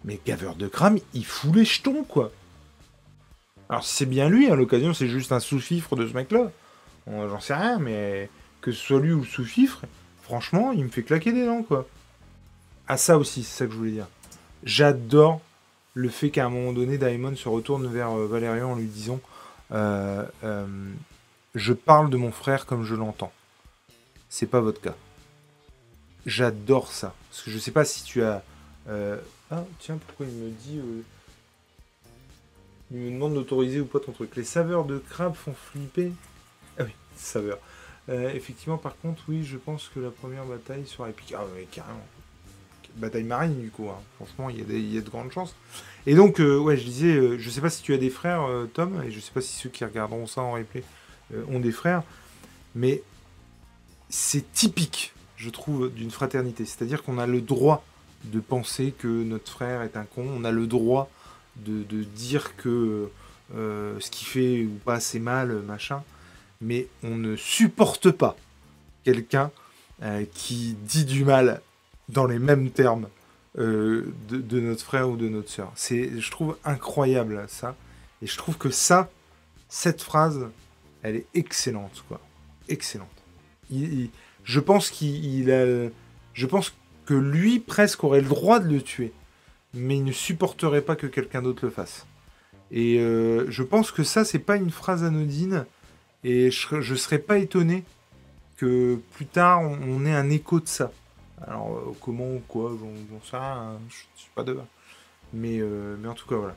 Mais 0.03 0.19
gaveur 0.25 0.55
de 0.55 0.67
crâne, 0.67 0.99
il 1.13 1.25
fout 1.25 1.55
les 1.55 1.63
jetons, 1.63 2.03
quoi. 2.03 2.31
Alors, 3.69 3.85
c'est 3.85 4.05
bien 4.05 4.27
lui, 4.27 4.49
à 4.49 4.55
l'occasion, 4.55 4.93
c'est 4.93 5.07
juste 5.07 5.31
un 5.31 5.39
sous-fifre 5.39 5.95
de 5.95 6.07
ce 6.07 6.13
mec-là. 6.13 6.51
J'en 7.07 7.39
sais 7.39 7.55
rien, 7.55 7.79
mais 7.79 8.29
que 8.63 8.71
ce 8.71 8.79
soit 8.79 9.01
lui 9.01 9.11
ou 9.11 9.25
sous-fifre, 9.25 9.81
franchement, 10.21 10.71
il 10.71 10.85
me 10.85 10.89
fait 10.89 11.03
claquer 11.03 11.33
des 11.33 11.45
dents, 11.45 11.63
quoi. 11.63 11.85
Ah, 12.87 12.95
ça 12.95 13.17
aussi, 13.17 13.43
c'est 13.43 13.57
ça 13.57 13.65
que 13.65 13.73
je 13.73 13.77
voulais 13.77 13.91
dire. 13.91 14.07
J'adore 14.63 15.41
le 15.93 16.07
fait 16.07 16.29
qu'à 16.29 16.45
un 16.45 16.49
moment 16.49 16.71
donné, 16.71 16.97
Daimon 16.97 17.35
se 17.35 17.49
retourne 17.49 17.85
vers 17.87 18.11
euh, 18.11 18.25
Valérian 18.25 18.71
en 18.71 18.75
lui 18.75 18.87
disant 18.87 19.19
euh, 19.71 20.25
euh, 20.45 20.65
Je 21.55 21.73
parle 21.73 22.09
de 22.09 22.15
mon 22.15 22.31
frère 22.31 22.65
comme 22.65 22.85
je 22.85 22.95
l'entends. 22.95 23.33
C'est 24.29 24.47
pas 24.47 24.61
votre 24.61 24.79
cas. 24.79 24.95
J'adore 26.25 26.91
ça. 26.91 27.13
Parce 27.29 27.43
que 27.43 27.51
je 27.51 27.59
sais 27.59 27.71
pas 27.71 27.83
si 27.83 28.03
tu 28.03 28.23
as. 28.23 28.43
Ah, 28.87 29.65
tiens, 29.79 29.99
pourquoi 30.07 30.25
il 30.25 30.33
me 30.33 30.49
dit. 30.49 30.79
Il 32.91 32.97
me 32.97 33.11
demande 33.11 33.33
d'autoriser 33.33 33.81
ou 33.81 33.85
pas 33.85 33.99
ton 33.99 34.13
truc. 34.13 34.35
Les 34.37 34.45
saveurs 34.45 34.85
de 34.85 34.99
crabe 34.99 35.35
font 35.35 35.53
flipper. 35.53 36.13
Ah 36.79 36.83
oui, 36.85 36.91
saveurs. 37.17 37.59
Effectivement, 38.09 38.77
par 38.77 38.97
contre, 38.97 39.23
oui, 39.29 39.43
je 39.43 39.57
pense 39.57 39.89
que 39.93 39.99
la 39.99 40.09
première 40.09 40.45
bataille 40.45 40.85
sera 40.85 41.09
épique. 41.09 41.33
Ah 41.37 41.43
oui, 41.55 41.65
carrément 41.71 42.05
bataille 42.95 43.23
marine 43.23 43.59
du 43.59 43.69
coup. 43.69 43.89
Hein. 43.89 43.99
Franchement, 44.15 44.49
il 44.49 44.57
y, 44.93 44.97
a 44.97 45.01
de 45.01 45.09
grandes 45.09 45.31
chances. 45.31 45.55
Et 46.05 46.15
donc, 46.15 46.39
euh, 46.39 46.57
ouais, 46.57 46.77
je 46.77 46.83
disais, 46.83 47.15
euh, 47.15 47.37
je 47.39 47.49
sais 47.49 47.61
pas 47.61 47.69
si 47.69 47.81
tu 47.81 47.93
as 47.93 47.97
des 47.97 48.09
frères, 48.09 48.43
euh, 48.43 48.69
Tom, 48.71 49.01
et 49.05 49.11
je 49.11 49.19
sais 49.19 49.31
pas 49.31 49.41
si 49.41 49.53
ceux 49.53 49.69
qui 49.69 49.85
regarderont 49.85 50.27
ça 50.27 50.41
en 50.41 50.53
replay 50.53 50.83
ont 51.49 51.59
des 51.59 51.71
frères, 51.71 52.03
mais 52.75 53.01
c'est 54.09 54.51
typique, 54.51 55.13
je 55.35 55.49
trouve, 55.49 55.91
d'une 55.91 56.11
fraternité. 56.11 56.65
C'est-à-dire 56.65 57.01
qu'on 57.01 57.17
a 57.17 57.25
le 57.25 57.41
droit 57.41 57.83
de 58.25 58.39
penser 58.39 58.93
que 58.95 59.07
notre 59.07 59.51
frère 59.51 59.81
est 59.81 59.97
un 59.97 60.03
con, 60.03 60.27
on 60.27 60.43
a 60.43 60.51
le 60.51 60.67
droit 60.67 61.09
de, 61.55 61.83
dire 62.03 62.55
que 62.55 63.09
ce 63.55 64.11
qu'il 64.11 64.27
fait 64.27 64.65
ou 64.65 64.77
pas 64.85 64.99
c'est 64.99 65.17
mal, 65.17 65.63
machin, 65.63 66.03
mais 66.63 66.87
on 67.03 67.15
ne 67.15 67.35
supporte 67.35 68.11
pas 68.11 68.35
quelqu'un 69.03 69.51
qui 70.33 70.75
dit 70.81 71.05
du 71.05 71.23
mal 71.23 71.61
dans 72.09 72.25
les 72.25 72.39
mêmes 72.39 72.71
termes 72.71 73.07
euh, 73.59 74.11
de, 74.29 74.59
notre 74.59 74.83
frère 74.83 75.09
ou 75.09 75.15
de 75.15 75.29
notre 75.29 75.49
sœur. 75.49 75.71
C'est, 75.75 76.19
je 76.19 76.31
trouve 76.31 76.57
incroyable 76.65 77.45
ça. 77.47 77.75
Et 78.23 78.27
je 78.27 78.35
trouve 78.35 78.57
que 78.57 78.71
ça, 78.71 79.11
cette 79.69 80.01
phrase, 80.01 80.47
elle 81.03 81.17
est 81.17 81.27
excellente, 81.35 82.03
quoi. 82.07 82.19
Excellente. 82.67 83.09
je 83.69 84.59
pense 84.59 84.89
qu'il 84.89 85.51
a, 85.51 85.89
je 86.33 86.45
pense 86.47 86.73
que 87.05 87.13
lui 87.13 87.59
presque 87.59 88.03
aurait 88.03 88.21
le 88.21 88.29
droit 88.29 88.59
de 88.59 88.73
le 88.73 88.81
tuer, 88.81 89.11
mais 89.73 89.97
il 89.97 90.03
ne 90.03 90.13
supporterait 90.13 90.81
pas 90.81 90.95
que 90.95 91.05
quelqu'un 91.05 91.41
d'autre 91.41 91.65
le 91.65 91.71
fasse. 91.71 92.07
Et 92.71 92.97
euh, 92.99 93.45
je 93.51 93.61
pense 93.61 93.91
que 93.91 94.03
ça, 94.03 94.25
c'est 94.25 94.39
pas 94.39 94.55
une 94.55 94.71
phrase 94.71 95.03
anodine, 95.03 95.65
et 96.23 96.51
je, 96.51 96.81
je 96.81 96.95
serais 96.95 97.19
pas 97.19 97.37
étonné 97.37 97.83
que 98.57 98.99
plus 99.13 99.25
tard 99.25 99.61
on 99.61 100.05
ait 100.05 100.13
un 100.13 100.29
écho 100.29 100.59
de 100.59 100.67
ça. 100.67 100.91
Alors, 101.47 101.75
euh, 101.75 101.95
comment 101.99 102.35
ou 102.35 102.41
quoi, 102.47 102.71
j'en 102.79 103.21
sais 103.29 103.37
rien, 103.37 103.77
je 103.89 103.95
suis 104.15 104.31
pas 104.33 104.43
de 104.43 104.57
Mais, 105.33 105.59
euh, 105.59 105.97
mais 105.99 106.07
en 106.07 106.13
tout 106.13 106.27
cas, 106.27 106.35
voilà. 106.35 106.55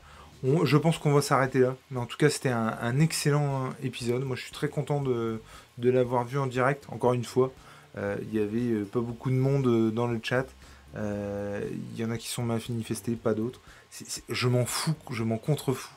je 0.65 0.77
pense 0.77 0.99
qu'on 0.99 1.13
va 1.13 1.23
s'arrêter 1.23 1.61
là. 1.61 1.77
Mais 1.91 1.99
en 1.99 2.07
tout 2.07 2.17
cas, 2.17 2.31
c'était 2.31 2.51
un, 2.51 3.01
excellent 3.01 3.71
épisode. 3.83 4.25
Moi, 4.25 4.37
je 4.37 4.43
suis 4.43 4.53
très 4.53 4.69
content 4.69 5.03
de, 5.03 5.41
l'avoir 5.79 6.25
vu 6.25 6.39
en 6.39 6.47
direct, 6.47 6.87
encore 6.91 7.15
une 7.15 7.25
fois. 7.25 7.53
Euh, 7.99 8.17
il 8.23 8.35
y 8.39 8.43
avait 8.43 8.85
pas 8.85 9.01
beaucoup 9.01 9.31
de 9.31 9.37
monde 9.37 9.93
dans 9.93 10.07
le 10.07 10.21
chat. 10.23 10.47
Il 10.95 11.97
y 11.97 12.05
en 12.05 12.11
a 12.11 12.17
qui 12.17 12.29
sont 12.29 12.43
manifestés, 12.43 13.17
pas 13.17 13.35
d'autres. 13.35 13.61
je 14.29 14.49
m'en 14.49 14.65
fous, 14.65 14.95
je 15.11 15.25
m'en 15.25 15.39
contrefous. 15.39 15.93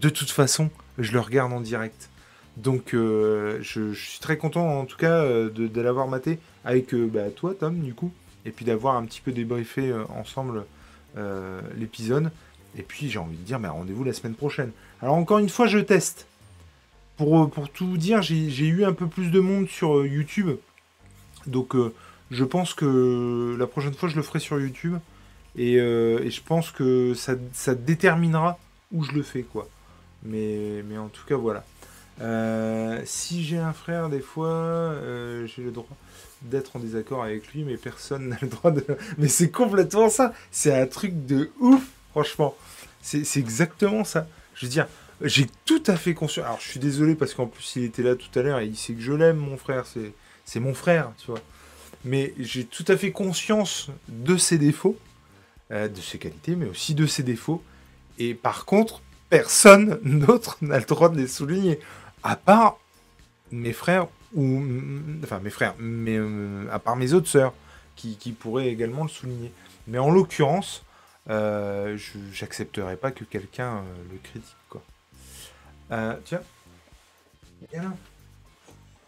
De 0.00 0.10
toute 0.10 0.30
façon, 0.30 0.70
je 0.98 1.12
le 1.12 1.20
regarde 1.20 1.52
en 1.52 1.60
direct. 1.60 2.08
Donc 2.58 2.92
euh, 2.92 3.58
je, 3.62 3.92
suis 3.94 4.18
très 4.18 4.36
content 4.36 4.80
en 4.80 4.84
tout 4.84 4.96
cas 4.96 5.22
euh, 5.22 5.48
de, 5.48 5.80
l'avoir 5.80 6.08
maté 6.08 6.40
avec 6.64 6.92
euh, 6.92 7.06
bah, 7.06 7.30
toi 7.30 7.54
Tom 7.54 7.78
du 7.78 7.94
coup 7.94 8.12
et 8.44 8.50
puis 8.50 8.64
d'avoir 8.64 8.96
un 8.96 9.04
petit 9.04 9.20
peu 9.20 9.32
débriefé 9.32 9.94
ensemble 10.16 10.64
l'épisode 11.76 12.30
et 12.76 12.82
puis 12.82 13.10
j'ai 13.10 13.18
envie 13.18 13.36
de 13.36 13.42
dire 13.42 13.58
bah, 13.58 13.70
rendez-vous 13.70 14.04
la 14.04 14.12
semaine 14.12 14.34
prochaine. 14.34 14.70
Alors 15.02 15.16
encore 15.16 15.38
une 15.38 15.48
fois 15.48 15.66
je 15.66 15.78
teste. 15.78 16.26
Pour, 17.16 17.50
tout 17.74 17.96
dire 17.96 18.22
j'ai 18.22 18.66
eu 18.66 18.84
un 18.84 18.92
peu 18.92 19.08
plus 19.08 19.30
de 19.30 19.40
monde 19.40 19.68
sur 19.68 20.06
YouTube 20.06 20.56
donc 21.46 21.74
je 22.30 22.44
pense 22.44 22.74
que 22.74 23.56
la 23.58 23.66
prochaine 23.66 23.94
fois 23.94 24.08
je 24.08 24.16
le 24.16 24.22
ferai 24.22 24.38
sur 24.38 24.60
YouTube 24.60 24.96
et, 25.56 25.78
je 25.78 26.40
pense 26.42 26.70
que 26.70 27.14
ça, 27.14 27.74
déterminera 27.74 28.58
où 28.92 29.02
je 29.02 29.12
le 29.12 29.22
fais 29.22 29.42
quoi. 29.42 29.68
Mais, 30.22 30.82
mais 30.88 30.98
en 30.98 31.08
tout 31.08 31.26
cas 31.26 31.36
voilà. 31.36 31.64
Euh, 32.20 33.00
si 33.04 33.44
j'ai 33.44 33.58
un 33.58 33.72
frère, 33.72 34.08
des 34.08 34.20
fois, 34.20 34.48
euh, 34.48 35.46
j'ai 35.46 35.62
le 35.62 35.70
droit 35.70 35.96
d'être 36.42 36.76
en 36.76 36.78
désaccord 36.78 37.22
avec 37.22 37.52
lui, 37.52 37.64
mais 37.64 37.76
personne 37.76 38.28
n'a 38.28 38.38
le 38.40 38.48
droit 38.48 38.70
de. 38.70 38.84
Mais 39.18 39.28
c'est 39.28 39.50
complètement 39.50 40.08
ça. 40.08 40.32
C'est 40.50 40.74
un 40.74 40.86
truc 40.86 41.26
de 41.26 41.50
ouf, 41.60 41.82
franchement. 42.10 42.56
C'est 43.00 43.36
exactement 43.36 44.04
ça. 44.04 44.26
Je 44.54 44.66
veux 44.66 44.70
dire, 44.70 44.86
j'ai 45.22 45.46
tout 45.64 45.82
à 45.86 45.96
fait 45.96 46.14
conscience. 46.14 46.44
Alors, 46.44 46.60
je 46.60 46.68
suis 46.68 46.80
désolé 46.80 47.14
parce 47.14 47.34
qu'en 47.34 47.46
plus, 47.46 47.76
il 47.76 47.84
était 47.84 48.02
là 48.02 48.16
tout 48.16 48.36
à 48.38 48.42
l'heure 48.42 48.58
et 48.58 48.66
il 48.66 48.76
sait 48.76 48.92
que 48.92 49.00
je 49.00 49.12
l'aime, 49.12 49.36
mon 49.36 49.56
frère. 49.56 49.84
C'est 50.44 50.60
mon 50.60 50.74
frère, 50.74 51.12
tu 51.18 51.30
vois. 51.30 51.40
Mais 52.04 52.34
j'ai 52.38 52.64
tout 52.64 52.84
à 52.88 52.96
fait 52.96 53.10
conscience 53.10 53.90
de 54.08 54.36
ses 54.36 54.58
défauts, 54.58 54.98
euh, 55.70 55.88
de 55.88 56.00
ses 56.00 56.18
qualités, 56.18 56.54
mais 56.54 56.66
aussi 56.66 56.94
de 56.94 57.06
ses 57.06 57.22
défauts. 57.22 57.62
Et 58.18 58.34
par 58.34 58.64
contre, 58.64 59.02
personne 59.30 59.98
d'autre 60.04 60.58
n'a 60.60 60.78
le 60.78 60.84
droit 60.84 61.08
de 61.08 61.16
les 61.16 61.26
souligner 61.26 61.80
à 62.22 62.36
part 62.36 62.78
mes 63.50 63.72
frères 63.72 64.08
ou 64.34 64.62
enfin 65.22 65.40
mes 65.40 65.50
frères, 65.50 65.74
mais 65.78 66.16
euh, 66.16 66.68
à 66.70 66.78
part 66.78 66.96
mes 66.96 67.12
autres 67.12 67.28
sœurs 67.28 67.54
qui, 67.96 68.16
pourraient 68.32 68.68
également 68.68 69.02
le 69.02 69.08
souligner. 69.08 69.52
Mais 69.86 69.98
en 69.98 70.10
l'occurrence, 70.10 70.84
euh, 71.30 71.98
j'accepterai 72.32 72.96
pas 72.96 73.10
que 73.10 73.24
quelqu'un 73.24 73.78
euh, 73.78 73.82
le 74.12 74.18
critique 74.18 74.56
quoi. 74.68 74.82
tiens, 76.24 76.42
viens 77.72 77.94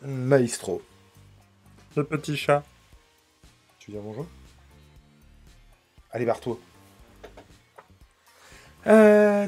Maestro, 0.02 0.82
le 1.96 2.04
petit 2.04 2.36
chat. 2.36 2.64
Tu 3.78 3.92
viens 3.92 4.00
bonjour? 4.02 4.26
Allez, 6.12 6.24
barre-toi. 6.24 6.58
Euh, 8.86 9.46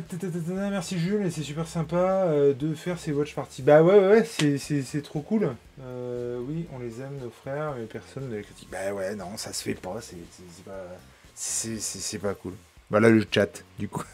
merci 0.70 0.98
Jules, 0.98 1.30
c'est 1.32 1.42
super 1.42 1.66
sympa 1.66 1.96
euh, 1.96 2.52
de 2.52 2.74
faire 2.74 2.98
ces 2.98 3.12
watch 3.12 3.34
parties. 3.34 3.62
Bah 3.62 3.82
ouais, 3.82 3.98
ouais, 3.98 4.24
c'est 4.24 5.02
trop 5.02 5.20
cool. 5.20 5.54
Euh, 5.80 6.38
oui, 6.46 6.66
on 6.74 6.78
les 6.78 7.00
aime, 7.00 7.18
nos 7.22 7.30
frères, 7.30 7.74
mais 7.78 7.84
personne 7.86 8.28
ne 8.28 8.36
les 8.36 8.42
critique. 8.42 8.68
Bah 8.70 8.92
ouais, 8.92 9.14
non, 9.14 9.36
ça 9.36 9.52
se 9.52 9.62
fait 9.62 9.74
pas, 9.74 9.96
c'est 10.00 10.16
pas, 10.64 12.28
pas 12.28 12.34
cool. 12.34 12.52
Voilà 12.90 13.08
le 13.08 13.24
chat, 13.30 13.64
du 13.78 13.88
coup. 13.88 14.04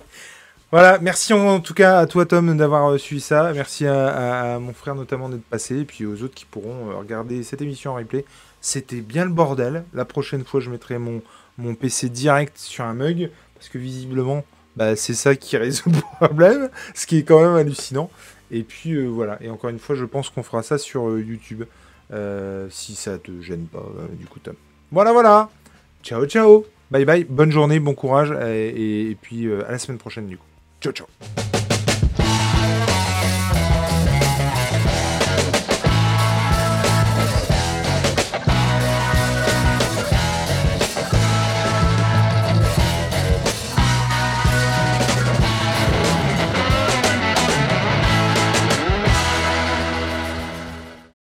voilà, 0.72 0.98
merci 0.98 1.32
en, 1.32 1.60
tout 1.60 1.74
cas 1.74 2.00
à 2.00 2.06
toi 2.06 2.26
Tom 2.26 2.56
d'avoir 2.56 2.98
suivi 2.98 3.20
ça. 3.20 3.52
Merci 3.54 3.86
à, 3.86 4.58
mon 4.58 4.72
frère 4.72 4.96
notamment 4.96 5.28
d'être 5.28 5.44
passé, 5.44 5.78
et 5.78 5.84
puis 5.84 6.04
aux 6.04 6.20
autres 6.24 6.34
qui 6.34 6.46
pourront 6.46 6.98
regarder 6.98 7.44
cette 7.44 7.62
émission 7.62 7.92
en 7.92 7.94
replay. 7.94 8.24
C'était 8.60 9.02
bien 9.02 9.24
le 9.24 9.30
bordel. 9.30 9.84
La 9.94 10.04
prochaine 10.04 10.44
fois, 10.44 10.58
je 10.58 10.68
mettrai 10.68 10.98
mon, 10.98 11.22
mon 11.58 11.76
PC 11.76 12.08
direct 12.08 12.58
sur 12.58 12.82
un 12.82 12.94
mug 12.94 13.30
parce 13.58 13.68
que 13.68 13.78
visiblement, 13.78 14.44
bah, 14.78 14.94
c'est 14.94 15.14
ça 15.14 15.34
qui 15.34 15.56
résout 15.56 15.90
le 15.90 16.00
problème, 16.26 16.70
ce 16.94 17.06
qui 17.06 17.18
est 17.18 17.22
quand 17.24 17.40
même 17.40 17.56
hallucinant. 17.56 18.10
Et 18.50 18.62
puis 18.62 18.92
euh, 18.92 19.06
voilà, 19.06 19.36
et 19.42 19.50
encore 19.50 19.70
une 19.70 19.80
fois, 19.80 19.96
je 19.96 20.04
pense 20.04 20.30
qu'on 20.30 20.44
fera 20.44 20.62
ça 20.62 20.78
sur 20.78 21.08
euh, 21.08 21.20
YouTube, 21.20 21.64
euh, 22.12 22.68
si 22.70 22.94
ça 22.94 23.18
te 23.18 23.40
gêne 23.42 23.66
pas, 23.66 23.84
du 24.12 24.26
coup. 24.26 24.38
Voilà, 24.92 25.12
voilà 25.12 25.50
Ciao, 26.02 26.24
ciao 26.26 26.64
Bye 26.90 27.04
bye, 27.04 27.24
bonne 27.24 27.50
journée, 27.50 27.80
bon 27.80 27.94
courage, 27.94 28.30
et 28.30 29.16
puis 29.20 29.52
à 29.52 29.72
la 29.72 29.78
semaine 29.78 29.98
prochaine, 29.98 30.26
du 30.26 30.38
coup. 30.38 30.46
Ciao, 30.80 30.92
ciao 30.92 31.57